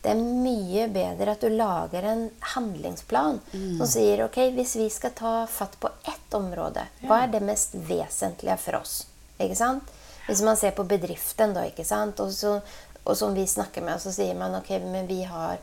[0.00, 2.22] Det er mye bedre at du lager en
[2.54, 7.42] handlingsplan som sier ok, hvis vi skal ta fatt på ett område, hva er det
[7.44, 8.94] mest vesentlige for oss?
[9.36, 9.92] Ikke sant?
[10.24, 12.20] Hvis man ser på bedriften, da, ikke sant?
[12.24, 12.56] Og, så,
[13.04, 15.60] og som vi snakker med, så sier man ok, men vi har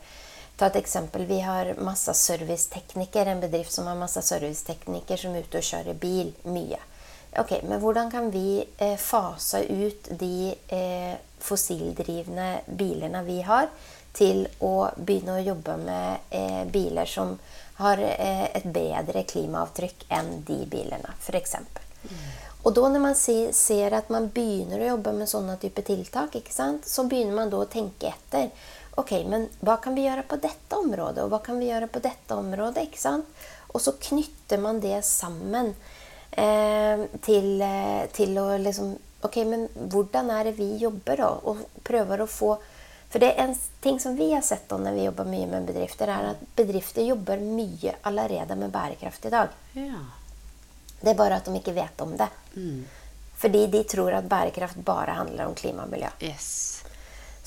[0.58, 1.26] Ta et eksempel.
[1.30, 6.00] Vi har masse serviceteknikere, en bedrift som har masse serviceteknikere som er ute og kjører
[6.02, 6.80] bil mye.
[7.38, 13.70] Ok, Men hvordan kan vi eh, fase ut de eh, fossildrivne bilene vi har,
[14.18, 17.36] til å begynne å jobbe med eh, biler som
[17.78, 21.54] har et bedre klimaavtrykk enn de bilene, f.eks.
[22.66, 27.06] Og da når man ser, at man begynner å jobbe med sånne type tiltak, så
[27.06, 28.50] begynner man da å tenke etter.
[28.98, 32.02] Ok, men hva kan vi gjøre på dette området, og hva kan vi gjøre på
[32.02, 32.88] dette området?
[32.88, 33.44] ikke sant?
[33.70, 35.74] Og så knytter man det sammen
[36.32, 38.96] eh, til, eh, til, å liksom
[39.28, 41.30] Ok, men hvordan er det vi jobber, da?
[41.50, 42.52] Og prøver å få
[43.10, 45.66] For det er en ting som vi har sett da når vi jobber mye med
[45.70, 49.54] bedrifter, er at bedrifter jobber mye allerede med bærekraft i dag.
[49.74, 50.02] Ja.
[51.00, 52.30] Det er bare at de ikke vet om det.
[52.58, 52.82] Mm.
[53.38, 56.10] Fordi de tror at bærekraft bare handler om klima og miljø.
[56.22, 56.84] Yes.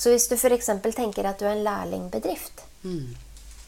[0.01, 0.71] Så hvis du f.eks.
[0.97, 3.13] tenker at du er en lærlingbedrift mm.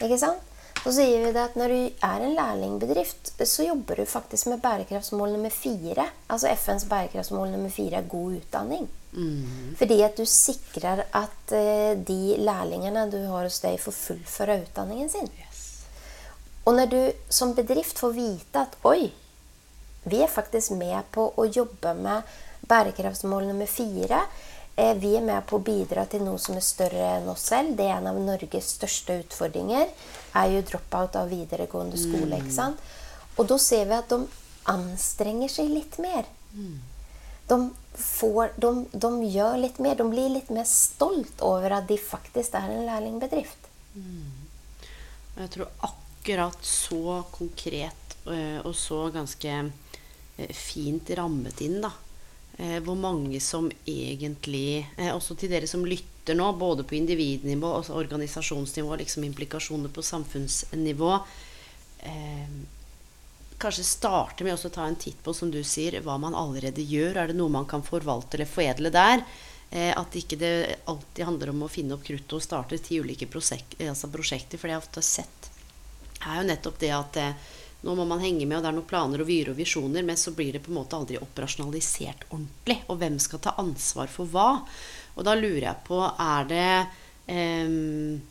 [0.01, 0.49] ikke sant?
[0.83, 4.59] Så sier vi det at når du er en lærlingbedrift, så jobber du faktisk med
[4.59, 6.09] bærekraftsmål nummer fire.
[6.27, 8.89] Altså FNs bærekraftsmål nummer fire er god utdanning.
[9.13, 9.77] Mm.
[9.79, 15.13] Fordi at du sikrer at uh, de lærlingene du har hos deg, får fullføre utdanningen
[15.13, 15.29] sin.
[15.39, 15.61] Yes.
[16.65, 16.99] Og når du
[17.31, 19.13] som bedrift får vite at oi,
[20.03, 22.35] vi er faktisk med på å jobbe med
[22.67, 27.09] bærekraftsmål nummer fire Eh, vi er med på å bidra til noe som er større
[27.19, 27.75] enn oss selv.
[27.77, 29.89] Det er en av Norges største utfordringer.
[30.33, 32.39] er jo drop-out av videregående skole.
[32.41, 32.79] ikke sant?
[33.37, 34.25] Og da ser vi at de
[34.65, 36.25] anstrenger seg litt mer.
[37.47, 37.57] De,
[37.93, 39.95] får, de, de, gjør litt mer.
[39.95, 43.69] De blir litt mer stolt over at de faktisk er en lærlingbedrift.
[45.37, 51.93] Jeg tror akkurat så konkret eh, og så ganske eh, fint rammet inn, da
[52.57, 57.73] eh, hvor mange som egentlig eh, Også til dere som lytter nå, både på individnivå
[57.79, 61.11] og organisasjonsnivå, liksom implikasjoner på samfunnsnivå
[61.99, 62.55] eh,
[63.63, 67.15] Kanskje starte med å ta en titt på, som du sier, hva man allerede gjør.
[67.15, 69.23] Er det noe man kan forvalte eller foredle der?
[69.73, 70.53] Eh, at ikke det
[70.85, 74.59] alltid handler om å finne opp kruttet og starte ti ulike altså prosjekter.
[74.59, 75.47] For det jeg ofte har sett,
[76.21, 78.87] er jo nettopp det at eh, nå må man henge med, og det er noen
[78.87, 82.77] planer og vyer og visjoner, men så blir det på en måte aldri operasjonalisert ordentlig.
[82.87, 84.49] Og hvem skal ta ansvar for hva?
[85.17, 86.69] Og da lurer jeg på Er det
[87.29, 88.21] um,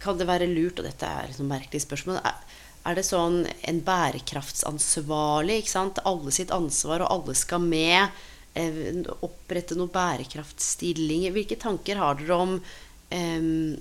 [0.00, 2.38] Kan det være lurt, og dette er et merkelig spørsmål er,
[2.86, 5.58] er det sånn en bærekraftsansvarlig?
[5.60, 5.98] ikke sant?
[6.06, 8.14] Alle sitt ansvar, og alle skal med.
[8.54, 11.34] Eh, opprette noen bærekraftstillinger.
[11.34, 13.74] Hvilke tanker har dere om um,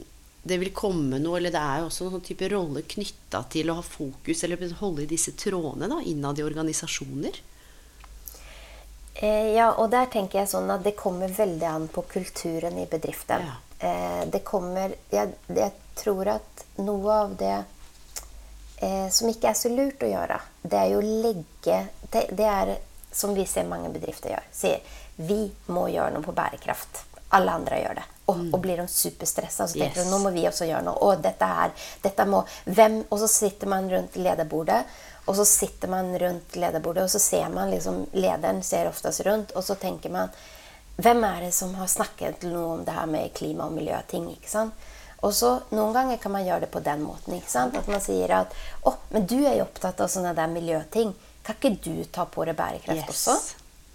[0.45, 3.79] det vil komme noe, eller det er jo også noen type rolle knytta til å
[3.79, 7.39] ha fokus eller holde i disse trådene da, innad i organisasjoner?
[9.15, 12.85] Eh, ja, og der tenker jeg sånn at det kommer veldig an på kulturen i
[12.91, 13.47] bedriften.
[13.47, 13.55] Ja.
[13.89, 17.55] Eh, det kommer jeg, jeg, tror at noe av det
[18.83, 21.79] eh, som ikke er så lurt å gjøre, det er jo å legge
[22.11, 22.75] det, det er
[23.15, 24.49] som vi ser mange bedrifter gjør.
[24.53, 27.04] Sier vi må gjøre noe på bærekraft.
[27.33, 28.05] Alle andre gjør det.
[28.25, 29.67] Og, og blir de superstressa.
[29.67, 30.05] Så tenker yes.
[30.07, 30.97] de nå må vi også gjøre noe.
[31.05, 34.81] Og dette her, dette må, hvem, og så sitter man rundt lederbordet.
[35.25, 39.55] Og så sitter man rundt lederbordet, og så ser man liksom Lederen ser oftest rundt,
[39.57, 40.29] og så tenker man
[40.95, 44.29] Hvem er det som har snakket noe om det her med klima- og miljøting?
[44.31, 44.85] ikke sant?
[45.25, 47.33] Og så Noen ganger kan man gjøre det på den måten.
[47.35, 47.75] ikke sant?
[47.75, 48.53] At man sier at
[48.85, 51.11] å, men du er jo opptatt av sånne der miljøting.
[51.43, 53.09] Kan ikke du ta på deg bærekraft yes.
[53.09, 53.35] også?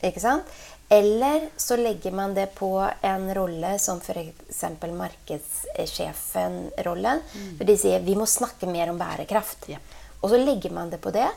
[0.06, 0.60] Ikke sant?
[0.90, 4.64] Eller så legger man det på en rolle som f.eks.
[4.82, 7.20] markedssjefen-rollen.
[7.32, 7.58] Mm.
[7.58, 9.68] For de sier vi må snakke mer om bærekraft.
[9.70, 9.78] Ja.
[10.20, 11.28] Og så legger man det på det.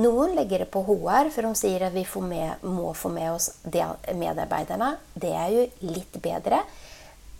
[0.00, 3.50] Noen legger det på HR, for de sier at vi med, må få med oss
[3.68, 4.96] medarbeiderne.
[5.12, 6.64] Det er jo litt bedre.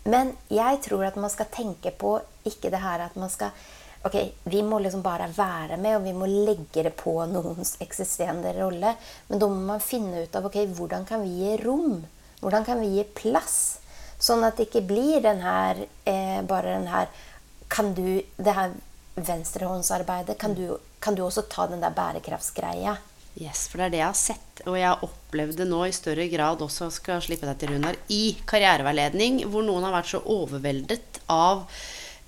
[0.05, 3.49] Men jeg tror at man skal tenke på ikke det her at man skal
[4.05, 8.53] ok, vi må liksom bare være med, og vi må legge det på noens eksisterende
[8.57, 8.93] rolle.
[9.29, 12.03] Men da må man finne ut av ok, hvordan kan vi gi rom?
[12.43, 13.57] Hvordan kan vi gi plass?
[14.21, 17.09] Sånn at det ikke blir den her, eh, bare den her
[17.67, 18.71] kan du, Det her
[19.15, 20.37] venstrehåndsarbeidet.
[20.37, 22.97] Kan du, kan du også ta den der bærekraftsgreia?
[23.35, 25.95] Yes, for det er det jeg har sett, og jeg har opplevd det nå i
[25.95, 30.21] større grad også, skal slippe deg til Runar, i karriereveiledning, hvor noen har vært så
[30.23, 31.65] overveldet av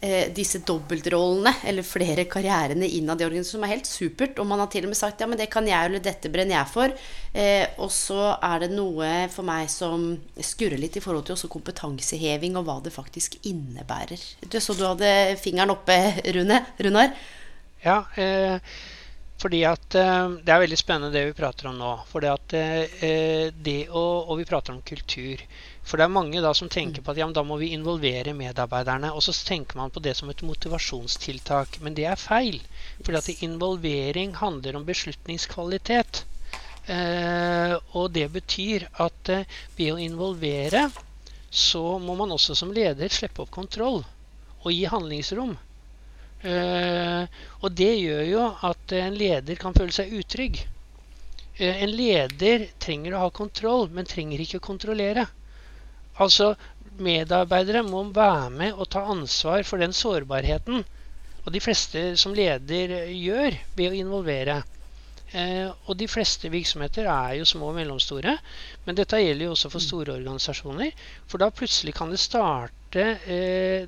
[0.01, 4.41] eh, disse dobbeltrollene, eller flere karrierene innad i organisasjonen, som er helt supert.
[4.41, 6.59] Og man har til og med sagt ja, men det kan jeg, eller dette brenner
[6.59, 6.97] jeg for.
[7.33, 11.51] Eh, og så er det noe for meg som skurrer litt i forhold til også
[11.53, 14.27] kompetanseheving, og hva det faktisk innebærer.
[14.45, 15.09] Du, så du hadde
[15.41, 15.97] fingeren oppe,
[16.35, 16.61] Rune?
[16.81, 17.17] Runar?
[17.83, 18.57] Ja, eh,
[19.37, 21.93] fordi at eh, Det er veldig spennende det vi prater om nå.
[22.09, 25.43] For det at eh, det å, Og vi prater om kultur.
[25.87, 29.13] For det er mange da som tenker på at ja, da må vi involvere medarbeiderne.
[29.15, 31.79] Og så tenker man på det som et motivasjonstiltak.
[31.81, 32.59] Men det er feil.
[33.05, 33.15] For
[33.47, 36.25] involvering handler om beslutningskvalitet.
[36.87, 40.87] Eh, og det betyr at eh, ved å involvere
[41.49, 44.03] så må man også som leder slippe opp kontroll
[44.63, 45.55] og gi handlingsrom.
[46.47, 47.23] Eh,
[47.63, 50.61] og det gjør jo at en leder kan føle seg utrygg.
[51.57, 55.27] Eh, en leder trenger å ha kontroll, men trenger ikke å kontrollere.
[56.23, 56.53] Altså,
[56.97, 60.85] medarbeidere må være med og ta ansvar for den sårbarheten.
[61.45, 64.61] Og de fleste som leder gjør ved å involvere.
[65.35, 68.37] Eh, og de fleste virksomheter er jo små og mellomstore.
[68.85, 70.91] Men dette gjelder jo også for store organisasjoner.
[71.27, 73.87] For da plutselig kan det starte eh,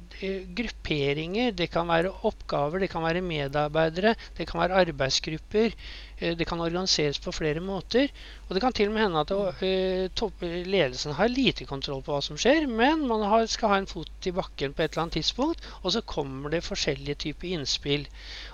[0.55, 1.51] grupperinger.
[1.51, 5.71] Det kan være oppgaver, det kan være medarbeidere, det kan være arbeidsgrupper.
[6.19, 8.09] Eh, det kan organiseres på flere måter.
[8.47, 9.31] Og det kan til og med hende at
[9.63, 13.87] eh, ledelsen har lite kontroll på hva som skjer, men man har, skal ha en
[13.87, 18.07] fot i bakken på et eller annet tidspunkt, og så kommer det forskjellige typer innspill.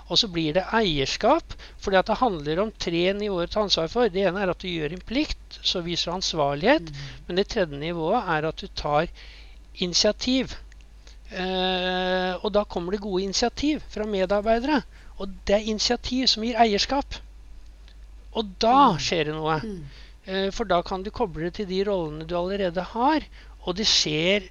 [0.06, 3.90] Og så blir det eierskap, fordi at det handler om tre nivåer å ta ansvar
[3.90, 4.12] for.
[4.12, 6.92] Det ene er at du gjør en plikt, så viser du ansvarlighet.
[6.92, 7.08] Mm.
[7.26, 9.10] Men det tredje nivået er at du tar
[9.84, 10.56] initiativ.
[11.30, 14.82] Eh, og da kommer det gode initiativ fra medarbeidere.
[15.18, 17.18] Og det er initiativ som gir eierskap.
[18.36, 19.00] Og da mm.
[19.00, 19.56] skjer det noe.
[19.62, 19.80] Mm.
[20.26, 23.26] Eh, for da kan du koble det til de rollene du allerede har.
[23.64, 24.50] Og det skjer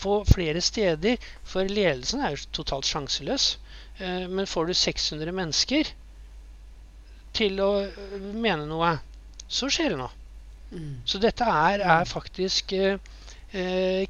[0.00, 1.20] på flere steder.
[1.44, 3.54] For ledelsen er jo totalt sjanseløs.
[3.98, 5.94] Eh, men får du 600 mennesker
[7.36, 8.96] til å eh, mene noe,
[9.48, 10.12] så skjer det noe.
[10.72, 10.94] Mm.
[11.06, 13.12] Så dette er, er faktisk eh, eh,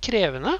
[0.02, 0.56] krevende.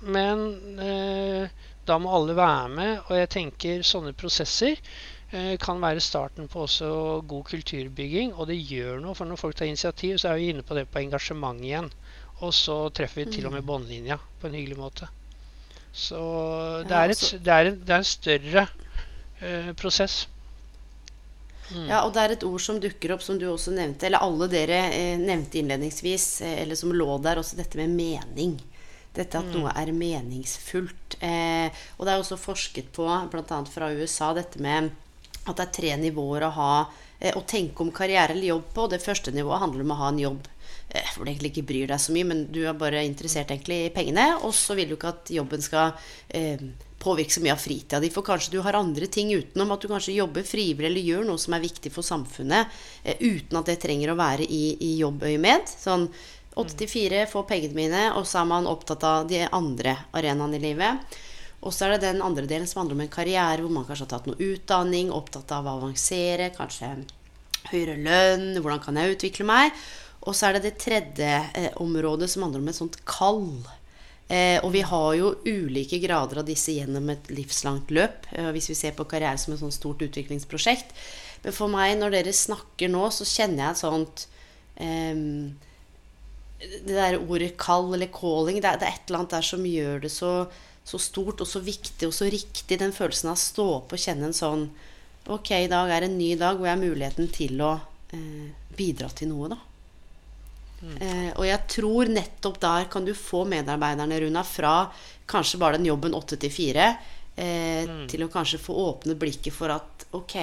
[0.00, 1.48] Men eh,
[1.88, 2.92] da må alle være med.
[3.08, 6.90] Og jeg tenker sånne prosesser eh, kan være starten på også
[7.28, 8.34] god kulturbygging.
[8.36, 10.88] Og det gjør noe, for når folk tar initiativ, så er vi inne på det
[10.92, 11.90] på engasjement igjen.
[12.38, 13.70] Og så treffer vi til og med mm.
[13.70, 15.10] båndlinja på en hyggelig måte.
[15.98, 16.18] Så
[16.86, 18.66] det er, et, det er, en, det er en, større
[19.40, 20.28] uh, prosess.
[21.74, 21.88] Mm.
[21.90, 24.48] Ja, og det er et ord som dukker opp, som du også nevnte, eller alle
[24.52, 28.56] dere eh, nevnte innledningsvis, eh, eller som lå der, også dette med mening.
[29.16, 29.56] Dette at mm.
[29.56, 31.18] noe er meningsfullt.
[31.24, 33.60] Eh, og det er også forsket på, bl.a.
[33.68, 34.92] fra USA, dette med
[35.48, 36.72] at det er tre nivåer å ha
[37.18, 38.88] eh, å tenke om karriere eller jobb på.
[38.92, 40.48] Det første nivået handler om å ha en jobb
[40.88, 43.82] Eh, hvor du egentlig ikke bryr deg så mye, men du er bare interessert egentlig
[43.84, 44.30] i pengene.
[44.46, 45.92] Og så vil du ikke at jobben skal
[46.32, 46.62] eh,
[46.98, 48.10] påvirke så mye av fritida di.
[48.10, 49.72] For kanskje du har andre ting utenom.
[49.74, 52.74] At du kanskje jobber frivillig eller gjør noe som er viktig for samfunnet.
[53.04, 55.70] Eh, uten at det trenger å være i, i jobbøyemed.
[55.70, 56.08] Sånn
[56.58, 58.04] åtte til fire, få pengene mine.
[58.18, 61.18] Og så er man opptatt av de andre arenaene i livet.
[61.58, 64.06] Og så er det den andre delen som handler om en karriere hvor man kanskje
[64.06, 66.92] har tatt noe utdanning, opptatt av å avansere, kanskje
[67.72, 69.80] høyere lønn, hvordan kan jeg utvikle meg?
[70.28, 73.42] Og så er det det tredje eh, området som handler om et sånt kall.
[74.28, 78.68] Eh, og vi har jo ulike grader av disse gjennom et livslangt løp, eh, hvis
[78.68, 80.92] vi ser på karriere som et sånt stort utviklingsprosjekt.
[81.46, 84.26] Men for meg, når dere snakker nå, så kjenner jeg et sånt
[84.84, 85.22] eh,
[86.58, 89.64] Det der ordet kall eller calling, det er, det er, et eller annet der som
[89.64, 90.32] gjør det så,
[90.84, 92.80] så stort og så viktig og så riktig.
[92.80, 94.68] Den følelsen av å stå opp og kjenne en sånn
[95.28, 97.74] Ok, i dag er en ny dag hvor jeg har muligheten til å
[98.16, 99.58] eh, bidra til noe, da.
[100.78, 104.74] Eh, og jeg tror nettopp der kan du få medarbeiderne, Runa, fra
[105.28, 106.92] kanskje bare den jobben åtte til fire,
[107.34, 108.04] eh, mm.
[108.10, 110.36] til å kanskje få åpne blikket for at ok,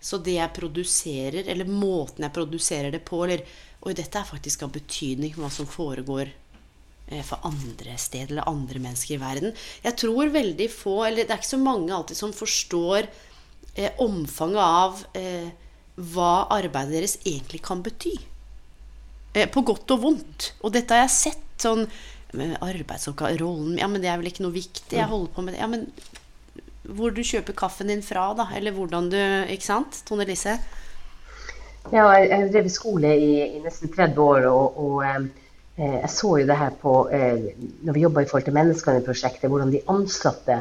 [0.00, 3.44] så det jeg produserer, eller måten jeg produserer det på, eller
[3.80, 8.50] Oi, dette er faktisk av betydning for hva som foregår eh, for andre steder eller
[8.50, 9.54] andre mennesker i verden.
[9.80, 14.60] Jeg tror veldig få, eller det er ikke så mange alltid som forstår eh, omfanget
[14.60, 15.48] av eh,
[15.96, 18.18] hva arbeidet deres egentlig kan bety.
[19.34, 20.52] Eh, på godt og vondt.
[20.64, 21.86] Og dette har jeg sett sånn
[22.30, 24.94] Arbeidsoppgave, rollen Ja, men det er vel ikke noe viktig.
[24.94, 25.62] Jeg holder på med det.
[25.62, 25.88] Ja, men
[26.90, 28.48] hvor du kjøper kaffen din fra, da.
[28.56, 30.56] Eller hvordan du Ikke sant, Tone Lise?
[31.90, 35.22] Ja, jeg har drevet skole i, i, nesten 30 år, og, og eh,
[35.80, 37.46] jeg så jo det her på eh,
[37.86, 40.58] Når vi jobba i forhold til menneskene i prosjektet, hvordan de ansatte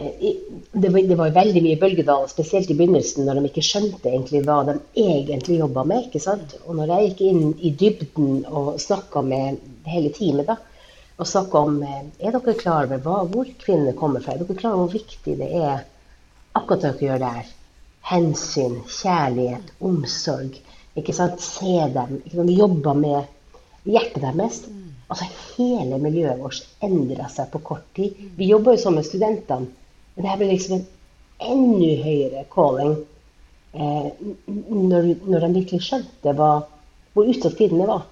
[0.00, 0.36] Eh,
[0.72, 4.44] det var, det var veldig mye bølgedal, spesielt i begynnelsen, når de ikke skjønte egentlig
[4.46, 6.04] hva de egentlig jobba med.
[6.06, 6.54] ikke sant?
[6.66, 9.58] Og når jeg gikk inn i dybden og snakka med
[9.90, 10.56] hele teamet, da,
[11.20, 14.36] og snakka om eh, Er dere klar over hva, hvor kvinnene kommer fra?
[14.36, 15.82] Er dere klar over hvor viktig det er
[16.54, 17.50] akkurat det dere gjør der?
[18.10, 20.54] Hensyn, kjærlighet, omsorg.
[20.96, 21.42] ikke sant?
[21.42, 22.22] Se dem.
[22.24, 22.54] ikke sant?
[22.54, 24.62] Jobbe med hjertet deres.
[25.10, 25.26] Altså
[25.58, 28.14] Hele miljøet vårt endra seg på kort tid.
[28.38, 29.74] Vi jobber jo sånn med studentene.
[30.20, 30.82] Men det her ble liksom en
[31.48, 32.90] enda høyere calling
[33.72, 34.08] eh,
[34.50, 36.48] når, når, de virkelig skjønte hva,
[37.14, 38.02] hvor utsatt kvinnene var.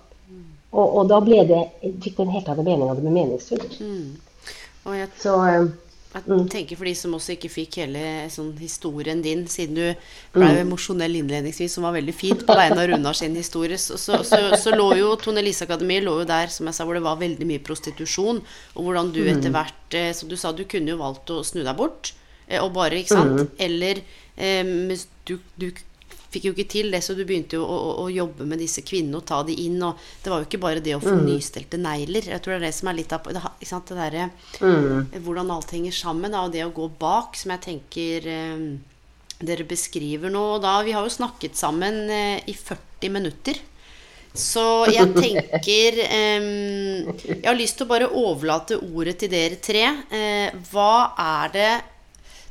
[0.72, 1.58] Og, og, da det,
[2.00, 3.76] fikk det en helt annen mening, og det ble meningsfullt.
[3.84, 4.56] Mm.
[4.88, 5.68] Og jeg, Så, eh,
[6.08, 6.46] jeg mm.
[6.48, 8.02] tenker for de som også ikke fikk hele
[8.32, 9.84] sånn, historien din, siden du
[10.32, 10.60] ble mm.
[10.62, 14.40] emosjonell innledningsvis, som var veldig fint på vegne av Runar sin historie, så, så, så,
[14.56, 17.20] så, lå jo Tone Lise Akademi lå jo der, som jeg sa, hvor det var
[17.20, 18.40] veldig mye prostitusjon.
[18.78, 19.30] Og hvordan du mm.
[19.34, 22.14] etter hvert eh, Som du sa, du kunne jo valgt å snu deg bort.
[22.48, 23.44] Eh, og bare, ikke sant?
[23.44, 23.52] Mm.
[23.68, 24.00] Eller
[24.40, 25.68] eh, du, du,
[26.32, 28.84] fikk jo ikke til det, så du begynte jo å, å, å, jobbe med disse
[28.86, 29.78] kvinnene og ta de inn.
[29.84, 31.24] Og det var jo ikke bare det å få mm.
[31.28, 32.28] nystelte negler.
[32.34, 34.28] Jeg tror det er det som er litt av det, sant, det derre
[34.60, 35.16] mm.
[35.24, 36.34] Hvordan alt henger sammen.
[36.34, 38.68] Da, og det å gå bak, som jeg tenker eh,
[39.38, 40.44] dere beskriver nå.
[40.58, 43.64] Og da, vi har jo snakket sammen eh, i 40 minutter.
[44.38, 44.62] Så
[44.92, 49.86] jeg tenker um, Jeg har lyst til å bare overlate ordet til dere tre.
[50.12, 51.70] Uh, hva er det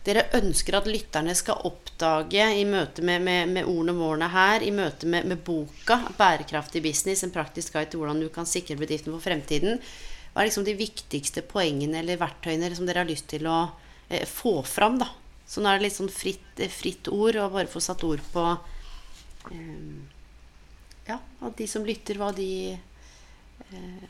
[0.08, 4.72] dere ønsker at lytterne skal oppdage i møte med, med, med ordene våre her, i
[4.72, 9.12] møte med, med, boka 'Bærekraftig business en praktisk guide til hvordan du kan sikre bedriften
[9.14, 9.82] for fremtiden',
[10.32, 13.72] hva er liksom de viktigste poengene eller verktøyene som dere har lyst til å
[14.10, 15.00] eh, få fram?
[15.02, 15.10] da?
[15.48, 18.22] Så nå er det litt sånn fritt, eh, fritt ord, og bare få satt ord
[18.34, 18.46] på
[19.52, 19.98] eh,
[21.08, 22.78] Ja, at de som lytter, hva de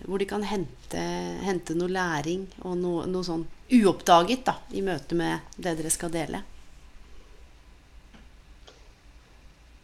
[0.05, 1.01] hvor de kan hente,
[1.43, 6.13] hente noe læring og noe, noe, sånn uoppdaget da, i møte med det dere skal
[6.13, 6.43] dele.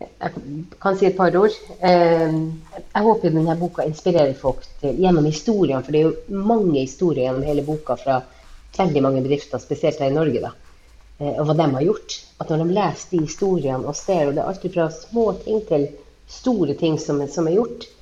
[0.04, 0.34] Jeg
[0.84, 1.56] kan si et par ord.
[1.80, 2.36] Eh,
[2.76, 5.82] jeg håper denne boka inspirerer folk til, gjennom historiene.
[5.84, 8.20] For det er jo mange historier gjennom hele boka fra
[8.78, 10.44] veldig mange bedrifter, spesielt her i Norge.
[10.44, 10.52] da,
[11.20, 12.20] eh, Og hva de har gjort.
[12.40, 15.66] At når de leser de historiene og ser, og det er alt fra små ting
[15.68, 15.88] til
[16.28, 17.93] store ting som, som er gjort, Eh,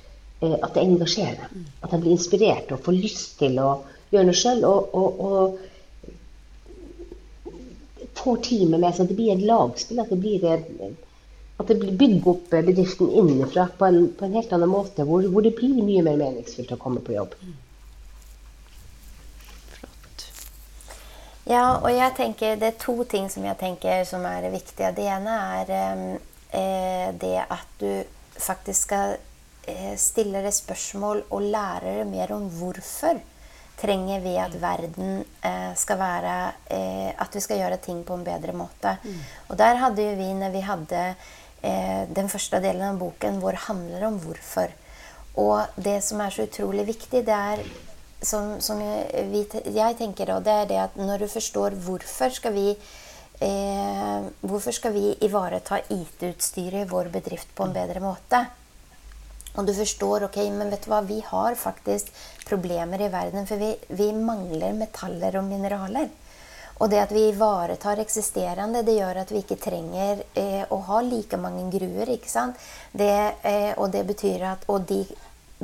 [0.42, 1.66] at det engasjerer dem.
[1.80, 3.68] At de blir inspirert og får lyst til å
[4.12, 4.64] gjøre noe sjøl.
[4.68, 5.68] Og, og, og,
[8.18, 9.04] får teamet med seg.
[9.04, 10.02] At det blir et lagspill.
[10.02, 14.54] At det blir, at det blir bygger opp bedriften innenfra på en, på en helt
[14.56, 15.06] annen måte.
[15.08, 17.38] Hvor, hvor, det blir mye mer meningsfylt å komme på jobb.
[19.78, 20.28] Flott.
[21.50, 24.94] Ja, og jeg tenker det er to ting som jeg tenker som er viktige.
[24.98, 27.92] Det ene er eh, det at du
[28.42, 29.20] faktisk skal
[29.68, 33.20] Eh, stiller det spørsmål og lærer det mer om hvorfor
[33.78, 36.34] trenger vi at verden eh, skal være
[36.70, 38.96] eh, At vi skal gjøre ting på en bedre måte.
[39.02, 39.20] Mm.
[39.48, 41.02] Og der hadde jo vi, når vi hadde
[41.62, 44.74] eh, den første delen av boken, vår, handler om hvorfor.
[45.38, 47.62] Og det som er så utrolig viktig, det er
[48.22, 52.54] som, som vi, jeg tenker da, det er det at når du forstår hvorfor skal
[52.54, 52.68] vi
[53.42, 58.44] eh, Hvorfor skal vi ivareta IT-utstyret i vår bedrift på en bedre måte?
[59.52, 62.08] Og du forstår ok, men vet du hva, vi har faktisk
[62.48, 66.08] problemer i verden, for vi, vi mangler metaller og mineraler.
[66.80, 71.02] Og det at vi ivaretar eksisterende, det gjør at vi ikke trenger eh, å ha
[71.04, 72.10] like mange gruer.
[72.16, 72.58] ikke sant?
[72.90, 73.12] Det,
[73.46, 75.04] eh, og det betyr at, og de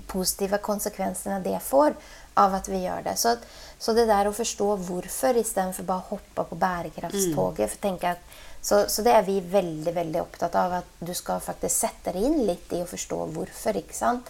[0.07, 1.97] positive konsekvensene det får
[2.39, 3.17] av at vi gjør det.
[3.19, 3.35] Så,
[3.83, 7.73] så det der å forstå hvorfor istedenfor bare å hoppe på bærekraftstoget mm.
[7.73, 8.37] for tenke at
[8.69, 10.79] så, så, det er vi veldig veldig opptatt av.
[10.83, 13.79] At du skal faktisk sette deg inn litt i å forstå hvorfor.
[13.81, 14.29] ikke sant?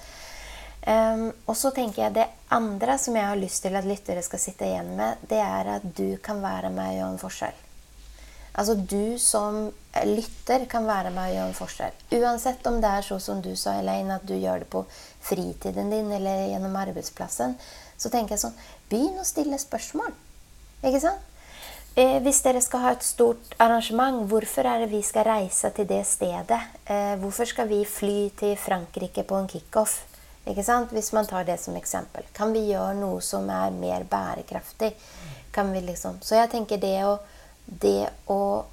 [0.86, 2.24] Um, og så tenker jeg Det
[2.54, 5.88] andre som jeg har lyst til at lyttere skal sitte igjen med, det er at
[5.98, 7.64] du kan være med og gjøre en forskjell.
[8.58, 9.58] Altså Du som
[10.06, 11.98] lytter kan være med og gjøre en forskjell.
[12.20, 14.84] Uansett om det er så som du sa, Elaine, at du gjør det på
[15.28, 17.58] fritiden din eller gjennom arbeidsplassen,
[17.98, 18.58] så tenker jeg sånn
[18.88, 20.14] Begynn å stille spørsmål.
[20.86, 21.26] Ikke sant?
[21.98, 25.88] Eh, hvis dere skal ha et stort arrangement, hvorfor er det vi skal reise til
[25.90, 26.60] det stedet?
[26.86, 30.04] Eh, hvorfor skal vi fly til Frankrike på en kickoff?
[30.46, 32.22] Hvis man tar det som eksempel.
[32.32, 34.94] Kan vi gjøre noe som er mer bærekraftig?
[35.58, 36.22] Liksom...
[36.22, 37.18] Så jeg tenker det å,
[37.66, 38.64] det å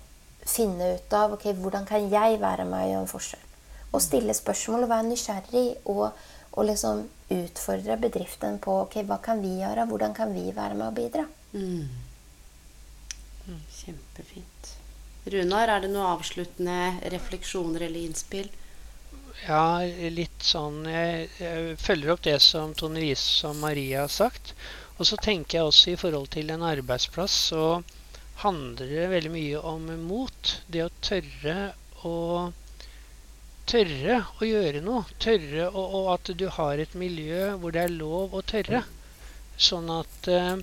[0.45, 3.45] finne ut av okay, hvordan kan jeg være med og gjøre en forskjell?
[3.91, 5.67] Og stille spørsmål og være nysgjerrig.
[5.89, 6.11] Og,
[6.53, 9.89] og liksom utfordre bedriften på okay, hva kan vi gjøre?
[9.89, 11.25] Hvordan kan vi være med og bidra?
[11.57, 12.04] Mm.
[13.85, 14.75] Kjempefint.
[15.25, 18.49] Runar, er det noen avsluttende refleksjoner eller innspill?
[19.45, 19.83] Ja,
[20.15, 24.53] litt sånn Jeg, jeg følger opp det som Tone Riise og Maria har sagt.
[24.97, 27.65] Og så tenker jeg også i forhold til en arbeidsplass så
[28.43, 30.53] handler det veldig mye om mot.
[30.67, 31.57] Det å tørre
[32.03, 32.15] å
[33.65, 35.07] Tørre å gjøre noe.
[35.17, 38.83] Tørre å, og at du har et miljø hvor det er lov å tørre.
[39.57, 40.59] Sånn at eh,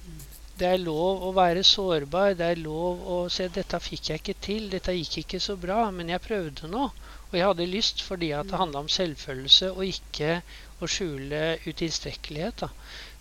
[0.63, 2.37] det er lov å være sårbar.
[2.39, 5.89] Det er lov å se dette fikk jeg ikke til, dette gikk ikke så bra,
[5.91, 6.85] men jeg prøvde nå.
[7.31, 10.37] Og jeg hadde lyst fordi at det handla om selvfølelse og ikke
[10.85, 12.67] å skjule utilstrekkelighet.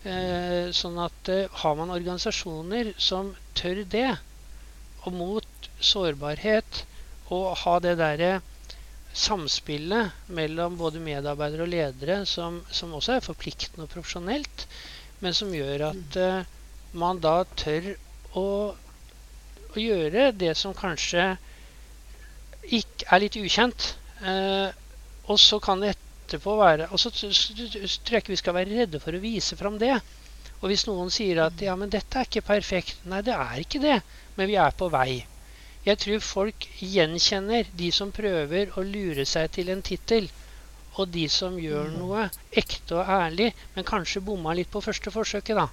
[0.04, 4.10] Eh, sånn at eh, har man organisasjoner som tør det,
[5.02, 6.84] og mot sårbarhet,
[7.34, 8.32] og ha det derre
[9.18, 14.68] samspillet mellom både medarbeidere og ledere som, som, også er forpliktende og profesjonelt,
[15.24, 16.60] men som gjør at uh,
[16.98, 17.94] man da tør
[18.38, 21.36] å, å, gjøre det som kanskje
[22.78, 23.94] ikke er litt ukjent.
[24.22, 24.70] Eh,
[25.32, 29.00] og så kan det etterpå være Og så tror jeg ikke vi skal være redde
[29.02, 29.96] for å vise fram det.
[30.62, 33.82] Og hvis noen sier at ja, men dette er ikke perfekt Nei, det er ikke
[33.82, 33.98] det,
[34.38, 35.24] men vi er på vei.
[35.82, 40.28] Jeg tror folk gjenkjenner de som prøver å lure seg til en tittel,
[41.00, 41.96] og de som gjør mm.
[41.98, 42.28] noe
[42.62, 45.66] ekte og ærlig, men kanskje bomma litt på første forsøket, da.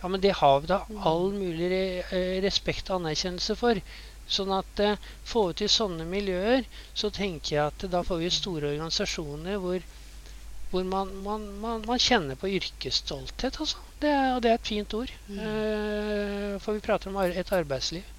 [0.00, 0.98] Ja, men det har vi da mm.
[1.10, 3.80] all mulig re respekt og anerkjennelse for.
[4.28, 8.30] Sånn at eh, får vi til sånne miljøer, så tenker jeg at da får vi
[8.34, 9.86] store organisasjoner hvor,
[10.70, 13.58] hvor man, man, man, man, kjenner på yrkesstolthet.
[13.64, 13.82] Altså.
[13.98, 15.14] Det, og det er et fint ord.
[15.26, 15.40] Mm.
[15.48, 18.14] Eh, for vi prater om et arbeidsliv.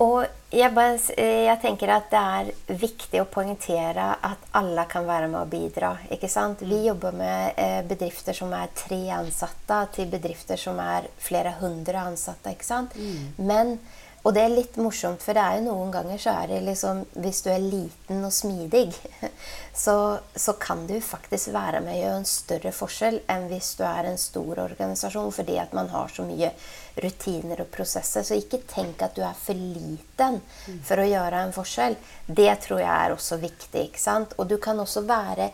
[0.00, 5.28] Og jeg, bare, jeg, tenker at det er viktig å poengtere at alle kan være
[5.28, 5.92] med å bidra.
[6.10, 6.64] ikke sant?
[6.64, 12.00] Vi jobber med eh, bedrifter som er tre ansatte, til bedrifter som er flere hundre
[12.00, 12.54] ansatte.
[12.56, 12.96] ikke sant?
[12.96, 13.44] Mm.
[13.44, 13.76] Men
[14.20, 16.98] og det er litt morsomt, for det er jo noen ganger så er det liksom
[17.24, 18.90] Hvis du er liten og smidig,
[19.84, 19.94] så,
[20.36, 24.10] så kan du faktisk være med og gjøre en større forskjell enn hvis du er
[24.10, 26.52] en stor organisasjon, fordi at man har så mye
[27.00, 28.26] rutiner og prosesser.
[28.26, 30.40] Så ikke tenk at du er for liten
[30.84, 31.96] for å gjøre en forskjell.
[32.26, 33.86] Det tror jeg er også viktig.
[33.88, 34.36] ikke sant?
[34.36, 35.48] Og du kan også være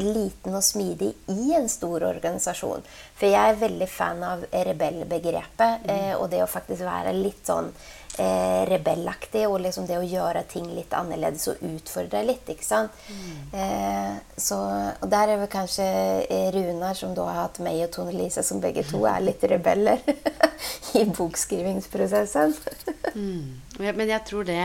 [0.00, 2.84] liten og smidig i en stor organisasjon.
[3.16, 5.86] For jeg er veldig fan av rebellbegrepet.
[5.86, 5.92] Mm.
[5.92, 7.70] Eh, og det å faktisk være litt sånn
[8.18, 9.46] eh, rebellaktig.
[9.48, 12.48] Og liksom det å gjøre ting litt annerledes og utfordre litt.
[12.52, 12.96] ikke sant?
[13.08, 13.54] Mm.
[13.60, 14.58] Eh, så,
[15.00, 15.86] og der er vel kanskje
[16.24, 19.44] eh, Runar, som da har hatt meg og Tone Lise, som begge to er litt
[19.48, 20.02] rebeller
[21.00, 22.56] i bokskrivingsprosessen.
[23.14, 23.80] mm.
[23.80, 24.60] Men jeg tror det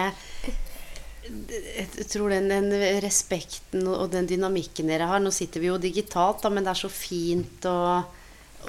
[1.51, 2.71] jeg tror den, den,
[3.03, 6.81] respekten og den dynamikken dere har Nå sitter vi jo digitalt, da, men det er
[6.83, 7.81] så fint å,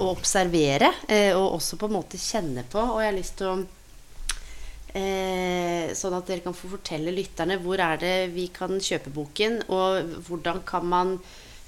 [0.03, 0.91] å observere.
[1.07, 2.81] Eh, og også på en måte kjenne på.
[2.81, 3.55] Og jeg har lyst til å
[4.99, 9.61] eh, Sånn at dere kan få fortelle lytterne hvor er det vi kan kjøpe boken,
[9.71, 11.17] og hvordan kan man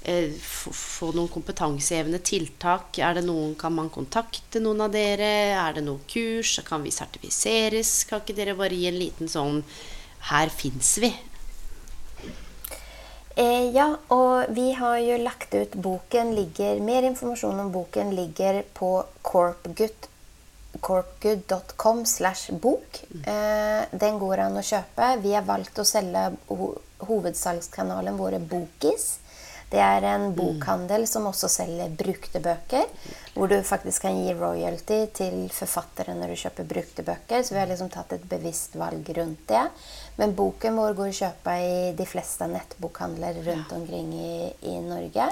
[0.04, 3.00] eh, få noen kompetansehevende tiltak?
[3.00, 5.34] Er det noen, Kan man kontakte noen av dere?
[5.56, 6.58] Er det noe kurs?
[6.66, 8.02] Kan vi sertifiseres?
[8.10, 9.62] Kan ikke dere bare gi en liten sånn
[10.30, 11.12] her fins vi.
[13.36, 18.62] Eh, ja, og vi har jo lagt ut boken ligger, Mer informasjon om boken ligger
[18.74, 19.04] på
[20.80, 23.04] corpgood.com slash bok.
[23.26, 25.20] Eh, den går an å kjøpe.
[25.20, 26.72] Vi har valgt å selge ho
[27.06, 29.18] hovedsalgskanalen våre Bokis.
[29.68, 30.34] Det er en mm.
[30.38, 32.86] bokhandel som også selger brukte bøker.
[33.34, 37.42] Hvor du faktisk kan gi royalty til forfattere når du kjøper brukte bøker.
[37.42, 39.64] Så vi har liksom tatt et bevisst valg rundt det.
[40.16, 44.36] Men boken vår går å kjøpe i de fleste nettbokhandler rundt omkring i,
[44.70, 45.28] i Norge.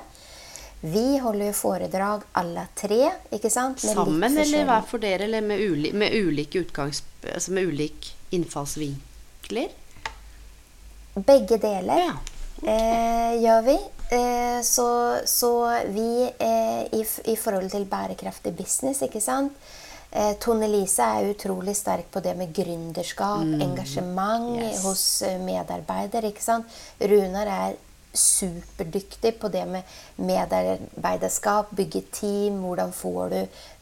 [0.84, 3.00] Vi holder jo foredrag alle tre.
[3.32, 3.80] ikke sant?
[3.80, 5.24] Med Sammen eller hver for dere?
[5.24, 7.00] Eller med, uli, med ulike utgangs...
[7.24, 9.72] Altså med ulik innfallsvinkler?
[11.14, 12.12] Begge deler ja.
[12.58, 12.74] okay.
[12.74, 13.78] eh, gjør vi.
[14.18, 14.88] Eh, så,
[15.24, 15.52] så,
[15.94, 17.00] vi eh, i,
[17.32, 19.56] i, forhold til bærekraftig business, ikke sant
[20.14, 23.60] eh, Tone Lise er utrolig sterk på det med gründerskap, mm.
[23.66, 24.84] engasjement yes.
[24.86, 26.30] hos eh, medarbeidere.
[26.32, 26.78] ikke sant?
[27.02, 27.76] Runar er
[28.14, 29.82] superdyktig på det med
[30.16, 32.60] medarbeiderskap, bygge team.
[32.62, 33.40] Hvordan får du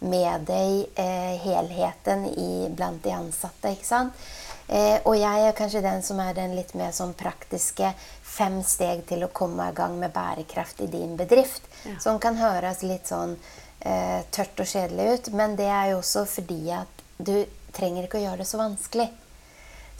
[0.08, 3.76] med deg eh, helheten i, blant de ansatte.
[3.76, 4.24] ikke sant?
[4.72, 7.92] Eh, og jeg er kanskje den som er den litt mer sånn praktiske
[8.32, 11.66] fem steg til å komme i gang med bærekraft i din bedrift.
[11.84, 11.98] Ja.
[12.00, 13.36] Som kan høres litt sånn
[13.84, 17.34] eh, tørt og kjedelig ut, men det er jo også fordi at du
[17.72, 19.10] trenger ikke å gjøre det så vanskelig.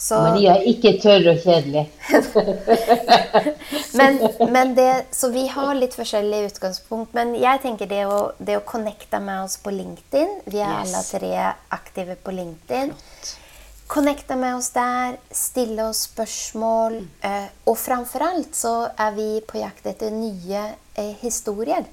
[0.03, 1.85] Så, Maria er ikke tørr og kjedelig.
[4.01, 4.17] men,
[4.51, 7.13] men det, så vi har litt forskjellig utgangspunkt.
[7.15, 10.81] Men jeg tenker det å, det å connecte med oss på LinkedIn Vi er yes.
[10.81, 11.31] alle tre
[11.77, 12.91] aktive på LinkedIn.
[12.97, 13.31] Flott.
[13.93, 17.03] Connecte med oss der, stille oss spørsmål.
[17.05, 17.09] Mm.
[17.29, 20.65] Eh, og framfor alt så er vi på jakt etter nye
[20.97, 21.85] eh, historier.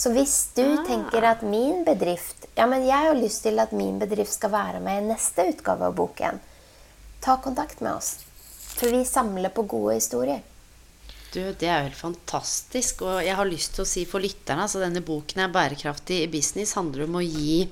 [0.00, 0.84] Så hvis du ah.
[0.86, 4.80] tenker at min bedrift Ja, men jeg har lyst til at min bedrift skal være
[4.80, 6.40] med i neste utgave av boken,
[7.20, 8.14] ta kontakt med oss.
[8.78, 10.40] For vi samler på gode historier.
[11.30, 13.04] Du, det er jo helt fantastisk.
[13.06, 16.30] Og jeg har lyst til å si for lytterne altså denne boken er 'Bærekraftig i
[16.32, 17.68] business' handler om å gi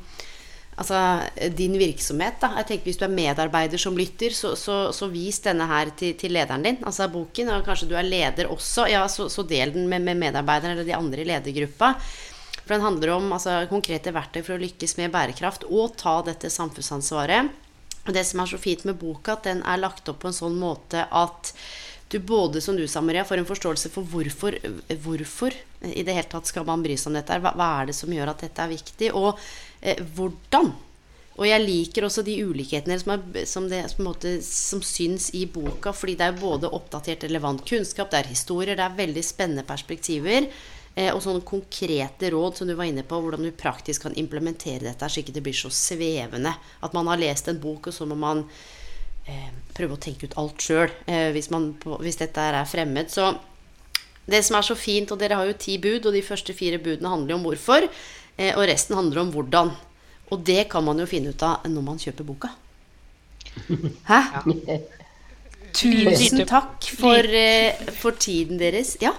[0.78, 2.38] altså, din virksomhet.
[2.40, 2.52] Da.
[2.60, 6.14] Jeg tenker Hvis du er medarbeider som lytter, så, så, så vis denne her til,
[6.18, 6.80] til, lederen din.
[6.86, 7.52] Altså boken.
[7.56, 8.88] Og kanskje du er leder også.
[8.90, 11.94] Ja, så, så del den med, med medarbeiderne eller de andre i ledergruppa.
[12.62, 16.50] For den handler om altså, konkrete verktøy for å lykkes med bærekraft og ta dette
[16.52, 17.52] samfunnsansvaret.
[18.08, 20.36] Og det som er så fint med boka, at den er lagt opp på en
[20.36, 21.52] sånn måte at
[22.08, 24.54] du både, som du sa, Maria, får en forståelse for hvorfor,
[25.04, 25.52] hvorfor
[25.84, 27.36] i det hele tatt skal man bry seg om dette.
[27.44, 29.10] Hva, hva er det som gjør at dette er viktig?
[29.12, 29.36] Og
[29.80, 30.72] eh, hvordan?
[31.38, 35.44] Og jeg liker også de ulikhetene som, er, som, det, som, måte, som, syns i
[35.46, 39.66] boka, fordi det er både oppdatert relevant kunnskap, det er historier, det er veldig spennende
[39.66, 40.48] perspektiver.
[40.98, 44.88] Eh, og sånne konkrete råd som du var inne på, hvordan du praktisk kan implementere
[44.88, 46.56] dette, så ikke det blir så svevende.
[46.82, 48.42] At man har lest en bok, og så må man
[49.28, 53.14] eh, prøve å tenke ut alt sjøl eh, hvis, hvis, dette er fremmed.
[53.14, 53.30] Så
[54.28, 56.80] det som er så fint, og dere har jo ti bud, og de første fire
[56.82, 57.88] budene handler jo om hvorfor,
[58.36, 59.72] eh, og resten handler om hvordan.
[60.28, 62.52] Og det kan man jo finne ut av når man kjøper boka.
[64.10, 64.20] Hæ?
[64.34, 64.78] Ja.
[65.78, 68.96] Tusen takk for, eh, for, tiden deres.
[69.00, 69.14] Ja.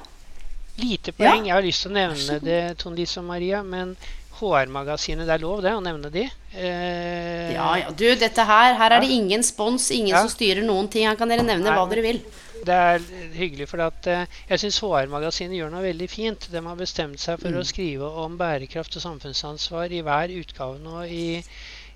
[0.78, 1.46] Lite poeng.
[1.46, 1.54] Ja.
[1.54, 3.96] Jeg har lyst til å nevne det, Tone Lise og Maria, men
[4.40, 5.28] HR-magasinet.
[5.28, 6.26] Det er lov det å nevne de?
[6.56, 7.90] Eh, ja, ja.
[7.92, 10.24] Du, dette her Her er det ingen spons, ingen ja.
[10.24, 11.08] som styrer noen ting.
[11.08, 12.22] Her kan dere nevne Nei, hva dere vil.
[12.66, 13.04] Det er
[13.34, 16.50] hyggelig, for at, eh, jeg syns HR-magasinet gjør noe veldig fint.
[16.52, 17.60] De har bestemt seg for mm.
[17.62, 21.28] å skrive om bærekraft og samfunnsansvar i hver utgave nå i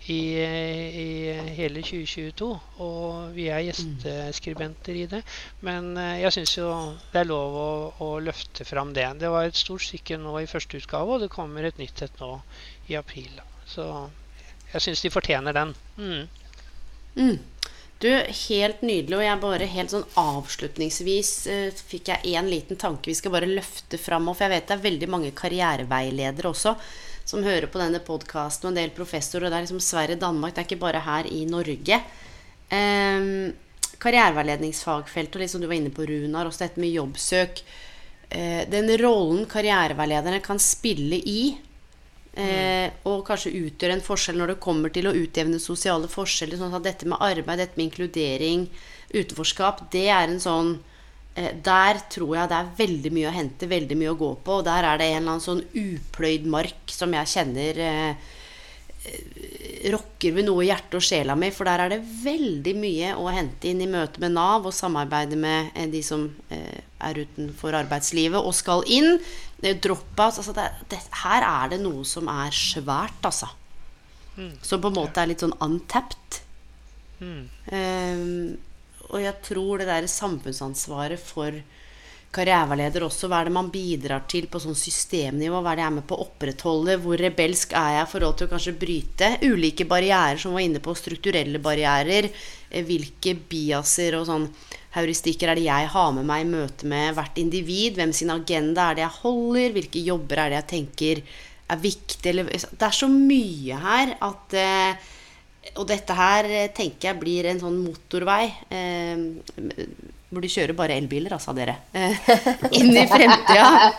[0.05, 2.49] i, i, hele 2022.
[2.83, 5.21] Og vi er gjesteskribenter i det.
[5.65, 6.69] Men eh, jeg syns jo
[7.13, 7.69] det er lov å,
[8.03, 9.07] å, løfte fram det.
[9.21, 12.21] Det var et stort stykke nå i første utgave, og det kommer et nytt et
[12.21, 12.35] nå
[12.91, 13.41] i april.
[13.69, 13.87] Så
[14.73, 15.75] jeg syns de fortjener den.
[15.97, 16.23] Mm.
[17.15, 17.37] Mm.
[18.03, 19.15] Du, helt nydelig.
[19.15, 23.47] Og jeg bare helt sånn avslutningsvis uh, fikk jeg én liten tanke vi skal bare
[23.47, 24.27] løfte fram.
[24.33, 26.75] For jeg vet det er veldig mange karriereveiledere også
[27.23, 29.47] som hører på denne podkasten, og en del professorer.
[29.47, 30.55] Og det er liksom Sverige, Danmark.
[30.55, 31.99] Det er ikke bare her i Norge.
[32.73, 33.53] Um,
[34.03, 37.63] karriereveiledningsfagfeltet, og liksom du var inne på, Runar, også dette med jobbsøk.
[38.33, 41.53] Uh, den rollen karriereveilederne kan spille i,
[42.37, 46.57] uh, og kanskje utgjør en forskjell når det kommer til å utjevne sosiale forskjeller.
[46.61, 48.67] sånn at dette med arbeid, dette med inkludering,
[49.13, 50.75] utenforskap, det er en sånn
[51.35, 54.59] Eh, der tror jeg det er veldig mye å hente, veldig mye å gå på.
[54.59, 58.31] Og der er det en eller annen sånn upløyd mark som jeg kjenner eh,
[59.93, 61.49] rokker ved noe i hjertet og sjela mi.
[61.53, 65.39] For der er det veldig mye å hente inn i møte med Nav og samarbeide
[65.39, 69.17] med eh, de som eh, er utenfor arbeidslivet og skal inn.
[69.63, 70.53] Drop-outs altså
[71.23, 73.47] Her er det noe som er svært, altså.
[74.35, 74.57] Mm.
[74.65, 76.41] Som på en måte er litt sånn untapped.
[77.23, 77.43] Mm.
[77.71, 78.57] Um,
[79.13, 81.61] og jeg tror det der samfunnsansvaret for
[82.33, 85.59] karriereveileder også, hva er det man bidrar til på sånn systemnivå?
[85.61, 86.97] Hva er det jeg er med på å opprettholde?
[87.03, 90.81] Hvor rebelsk er jeg i forhold til å kanskje bryte ulike barrierer, som var inne
[90.83, 92.31] på, strukturelle barrierer?
[92.71, 94.47] Eh, hvilke biaser og sånn
[94.93, 97.97] heuristikker er det jeg har med meg i møte med hvert individ?
[97.97, 99.73] Hvem sin agenda er det jeg holder?
[99.77, 101.23] Hvilke jobber er det jeg tenker
[101.73, 102.35] er viktig?
[102.45, 105.09] Det er så mye her at eh,
[105.79, 108.51] og dette her eh, tenker jeg blir en sånn motorvei.
[110.33, 111.77] hvor de kjører bare elbiler, altså, dere.
[111.93, 112.25] Eh,
[112.79, 113.93] inn i fremtida.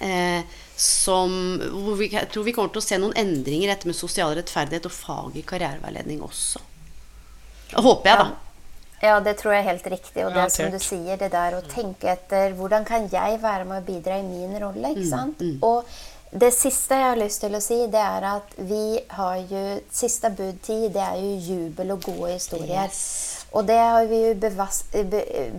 [0.00, 0.42] Eh,
[0.80, 4.32] som, hvor vi, jeg tror vi kommer til å se noen endringer etter med sosial
[4.38, 6.62] rettferdighet og fag i karriereveiledning også.
[7.74, 8.49] Håper jeg, da.
[9.00, 10.24] Ja, det tror jeg er helt riktig.
[10.26, 13.66] Og det ja, som du sier, det der å tenke etter hvordan kan jeg være
[13.68, 14.92] med å bidra i min rolle?
[14.92, 15.40] ikke mm, sant?
[15.40, 15.62] Mm, mm.
[15.66, 15.86] Og
[16.30, 20.30] det siste jeg har lyst til å si, det er at vi har jo Siste
[20.30, 22.86] budtid, det er jo jubel og gode historier.
[22.86, 23.40] Yes.
[23.50, 24.94] Og det har vi jo bevisst,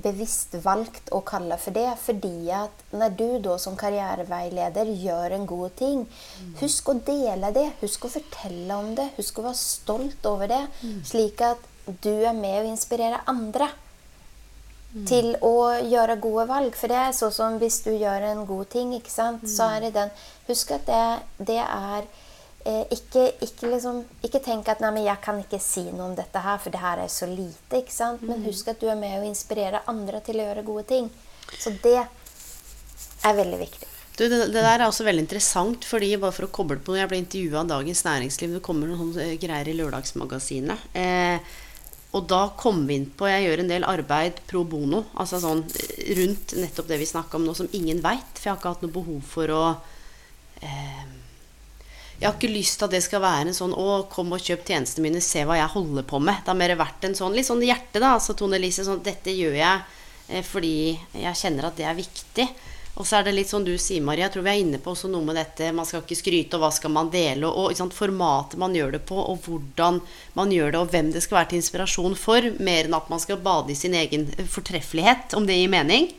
[0.03, 1.89] bevisst valgt å kalle for det.
[1.99, 6.53] Fordi at når du da som karriereveileder gjør en god ting, mm.
[6.61, 7.67] husk å dele det.
[7.81, 9.09] Husk å fortelle om det.
[9.17, 10.63] Husk å være stolt over det.
[10.85, 11.01] Mm.
[11.11, 11.67] Slik at
[12.03, 13.69] du er med å inspirere andre.
[14.91, 15.05] Mm.
[15.07, 16.73] til å gjøre gode valg.
[16.75, 19.45] For det er sånn som hvis du gjør en god ting, ikke sant?
[19.47, 20.11] så er det den
[20.49, 22.07] Husk at det, det er
[22.67, 26.15] eh, ikke, ikke, liksom, ikke, tenk at nei, men 'jeg kan ikke si noe om
[26.17, 27.79] dette her, for det her er så lite'.
[27.79, 28.21] ikke sant?
[28.21, 28.49] Men mm.
[28.49, 31.07] husk at du er med å inspirere andre til å gjøre gode ting.
[31.55, 32.03] Så det
[33.23, 33.87] er veldig viktig.
[34.17, 37.05] Du, det, det, der er også veldig interessant, fordi bare for å koble på når
[37.05, 40.91] jeg ble intervjua av Dagens Næringsliv, det kommer noen sånne greier i Lørdagsmagasinet.
[40.91, 41.39] Eh,
[42.11, 45.63] og da kom vi inn på Jeg gjør en del arbeid pro bono, altså sånn
[46.17, 48.33] rundt nettopp det vi snakka om nå, som ingen veit.
[48.35, 49.61] For jeg har ikke hatt noe behov for å
[50.59, 51.05] eh,
[52.19, 54.67] Jeg har ikke lyst til at det skal være en sånn 'Å, kom og kjøp
[54.67, 56.43] tjenestene mine, se hva jeg holder på med'.
[56.43, 58.13] Det har mer vært en sånn litt sånn hjerte, da.
[58.19, 59.81] Altså Tone Elise, sånn 'Dette gjør jeg
[60.31, 62.47] Eh, fordi jeg kjenner at det er viktig.
[62.99, 64.91] Og så er det litt sånn du sier, Maria, jeg tror vi er inne på
[64.91, 67.93] også noe med dette Man skal ikke skryte, og hva skal man dele, og, og
[67.95, 70.01] formatet man gjør det på, og hvordan
[70.37, 73.23] man gjør det, og hvem det skal være til inspirasjon for, mer enn at man
[73.23, 76.11] skal bade i sin egen fortreffelighet, om det gir mening.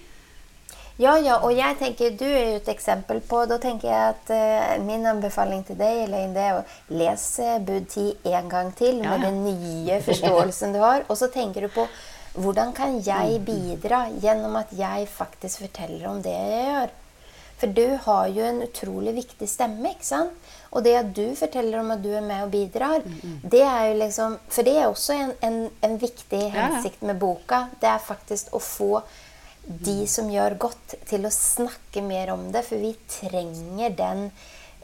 [1.00, 4.32] Ja, ja, og jeg tenker, du er jo et eksempel på Da tenker jeg at
[4.32, 8.98] uh, min anbefaling til deg Elaine, det er å lese Bud 10 en gang til
[9.00, 9.22] med ja, ja.
[9.24, 11.06] den nye forståelsen du har.
[11.08, 11.86] Og så tenker du på
[12.35, 13.45] hvordan kan jeg mm.
[13.45, 16.95] bidra gjennom at jeg faktisk forteller om det jeg gjør?
[17.62, 19.93] For du har jo en utrolig viktig stemme.
[19.93, 20.49] ikke sant?
[20.72, 23.37] Og det at du forteller om at du er med og bidrar, mm, mm.
[23.53, 27.66] det er jo liksom For det er også en, en, en viktig hensikt med boka.
[27.78, 29.05] Det er faktisk å få
[29.62, 32.64] de som gjør godt, til å snakke mer om det.
[32.66, 34.24] For vi trenger den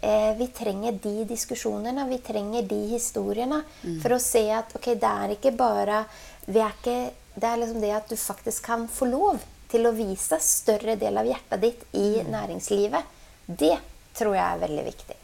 [0.02, 3.64] eh, Vi trenger de diskusjonene, vi trenger de historiene.
[4.04, 6.04] For å se at ok, det er ikke bare
[6.48, 6.98] vi er ikke
[7.40, 11.20] det er liksom det at du faktisk kan få lov til å vise større del
[11.20, 12.30] av hjertet ditt i mm.
[12.32, 13.16] næringslivet.
[13.46, 13.76] Det
[14.18, 15.18] tror jeg er veldig viktig.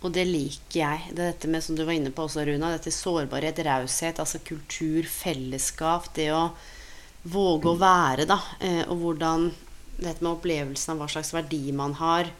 [0.00, 1.10] Og det liker jeg.
[1.12, 4.40] Det er dette med, som du var inne på også, Runa, dette sårbarhet, raushet, altså
[4.46, 6.08] kultur, fellesskap.
[6.16, 6.46] Det å
[7.28, 8.38] våge å være, da.
[8.64, 9.50] Eh, og hvordan
[10.00, 12.30] dette med opplevelsen av hva slags verdi man har,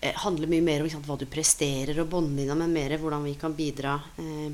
[0.00, 3.34] eh, handler mye mer om sant, hva du presterer og dine, men mer hvordan vi
[3.38, 4.00] kan bidra.
[4.18, 4.50] Eh,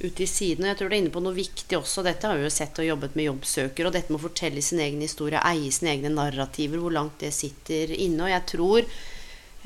[0.00, 0.52] ute i.
[0.54, 2.04] Og jeg tror du er inne på noe viktig også.
[2.06, 3.86] Dette har vi jo sett og jobbet med jobbsøker.
[3.86, 7.32] Og dette med å fortelle sin egen historie, eie sine egne narrativer, hvor langt det
[7.36, 8.26] sitter inne.
[8.26, 8.90] Og jeg tror,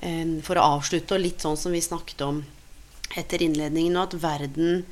[0.02, 2.44] eh, for å avslutte, og litt sånn som vi snakket om
[3.16, 4.84] etter innledningen nå, at verden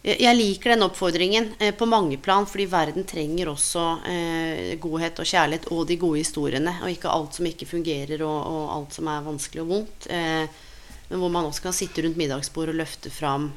[0.00, 5.28] jeg liker den oppfordringen eh, på mange plan, fordi verden trenger også eh, godhet og
[5.28, 6.72] kjærlighet og de gode historiene.
[6.80, 10.08] Og ikke alt som ikke fungerer, og, og alt som er vanskelig og vondt.
[11.10, 13.50] Men hvor man også kan sitte rundt middagsbordet og løfte fram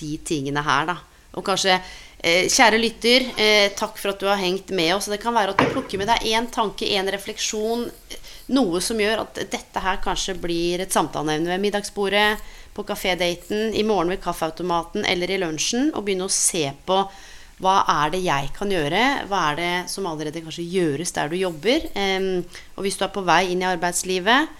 [0.00, 0.96] de tingene her, da.
[1.34, 5.10] Og kanskje eh, Kjære lytter, eh, takk for at du har hengt med oss.
[5.10, 7.88] Det kan være at du plukker med deg én tanke, én refleksjon.
[8.54, 12.42] Noe som gjør at dette her kanskje blir et samtaleevne ved middagsbordet,
[12.74, 15.92] på kafédaten, i morgen ved kaffeautomaten eller i lunsjen.
[15.94, 16.96] Og begynne å se på
[17.62, 19.02] hva er det jeg kan gjøre?
[19.30, 21.86] Hva er det som allerede kanskje gjøres der du jobber?
[22.74, 24.50] og hvis du er på vei inn i arbeidslivet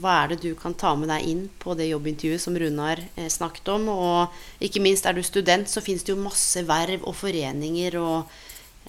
[0.00, 3.28] hva er det du kan ta med deg inn på det jobbintervjuet som Runar eh,
[3.32, 3.88] snakket om?
[3.92, 8.32] Og ikke minst er du student, så fins det jo masse verv og foreninger og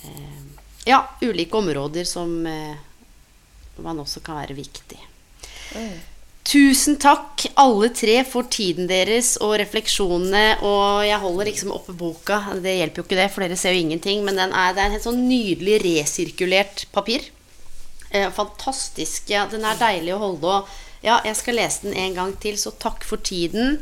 [0.03, 0.39] eh,
[0.87, 2.79] ja, ulike områder som eh,
[3.83, 4.99] man også kan være viktig.
[5.73, 6.01] Mm.
[6.43, 10.59] Tusen takk, alle tre, for tiden deres og refleksjonene.
[10.67, 12.41] Og jeg holder liksom oppe boka.
[12.61, 14.25] Det hjelper jo ikke det, for dere ser jo ingenting.
[14.27, 17.29] Men er, det er en helt sånn nydelig resirkulert papir.
[18.11, 19.31] Eh, fantastisk.
[19.31, 20.57] Ja, den er deilig å holde.
[20.59, 23.77] Og ja, jeg skal lese den en gang til, så takk for tiden.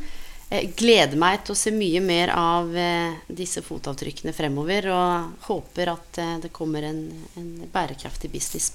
[0.51, 4.89] Gleder meg til å se mye mer av eh, disse fotavtrykkene fremover.
[4.91, 7.05] Og håper at eh, det kommer en,
[7.39, 8.74] en bærekraftig business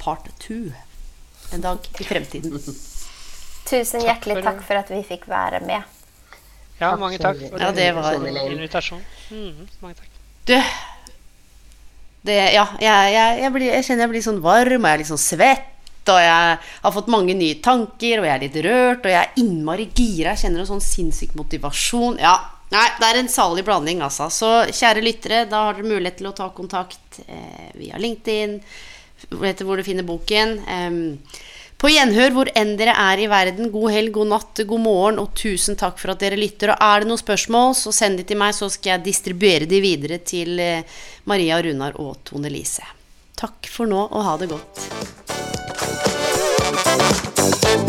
[0.00, 0.70] part two
[1.50, 2.54] en dag i fremtiden.
[3.70, 5.98] Tusen hjertelig takk for at vi fikk være med.
[6.80, 9.02] Ja, mange takk for ja, det var invitasjon.
[9.34, 10.14] Mm, mange takk.
[10.48, 10.54] Du,
[12.28, 15.02] det, ja, jeg, jeg, jeg, blir, jeg, kjenner jeg blir sånn varm, og jeg er
[15.02, 15.68] litt sånn svett
[16.08, 19.42] og jeg har fått mange nye tanker, og jeg er litt rørt, og jeg er
[19.42, 20.32] innmari gira.
[20.32, 22.18] Jeg kjenner en sånn sinnssyk motivasjon.
[22.22, 22.34] Ja,
[22.72, 24.30] nei, det er en salig blanding, altså.
[24.32, 28.58] Så kjære lyttere, da har dere mulighet til å ta kontakt eh, via LinkedIn.
[29.42, 30.58] Vet hvor du finner boken.
[30.64, 31.40] Eh,
[31.80, 33.70] på gjenhør hvor enn dere er i verden.
[33.72, 36.74] God helg, god natt, god morgen, og tusen takk for at dere lytter.
[36.74, 39.80] Og er det noen spørsmål, så send de til meg, så skal jeg distribuere de
[39.80, 42.84] videre til eh, Maria, Runar og Tone Lise.
[43.40, 45.49] Takk for nå, og ha det godt.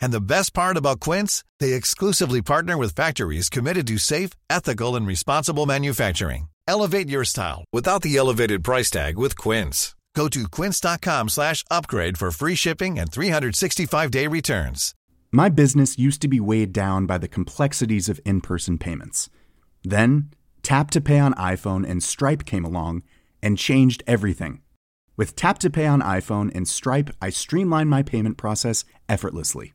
[0.00, 4.96] And the best part about Quince, they exclusively partner with factories committed to safe, ethical,
[4.96, 6.48] and responsible manufacturing.
[6.68, 9.94] Elevate your style without the elevated price tag with Quince.
[10.16, 14.94] Go to quince.com slash upgrade for free shipping and 365-day returns.
[15.30, 19.28] My business used to be weighed down by the complexities of in-person payments.
[19.84, 20.30] Then,
[20.62, 23.02] Tap to Pay on iPhone and Stripe came along
[23.42, 24.62] and changed everything.
[25.18, 29.74] With Tap to Pay on iPhone and Stripe, I streamlined my payment process effortlessly.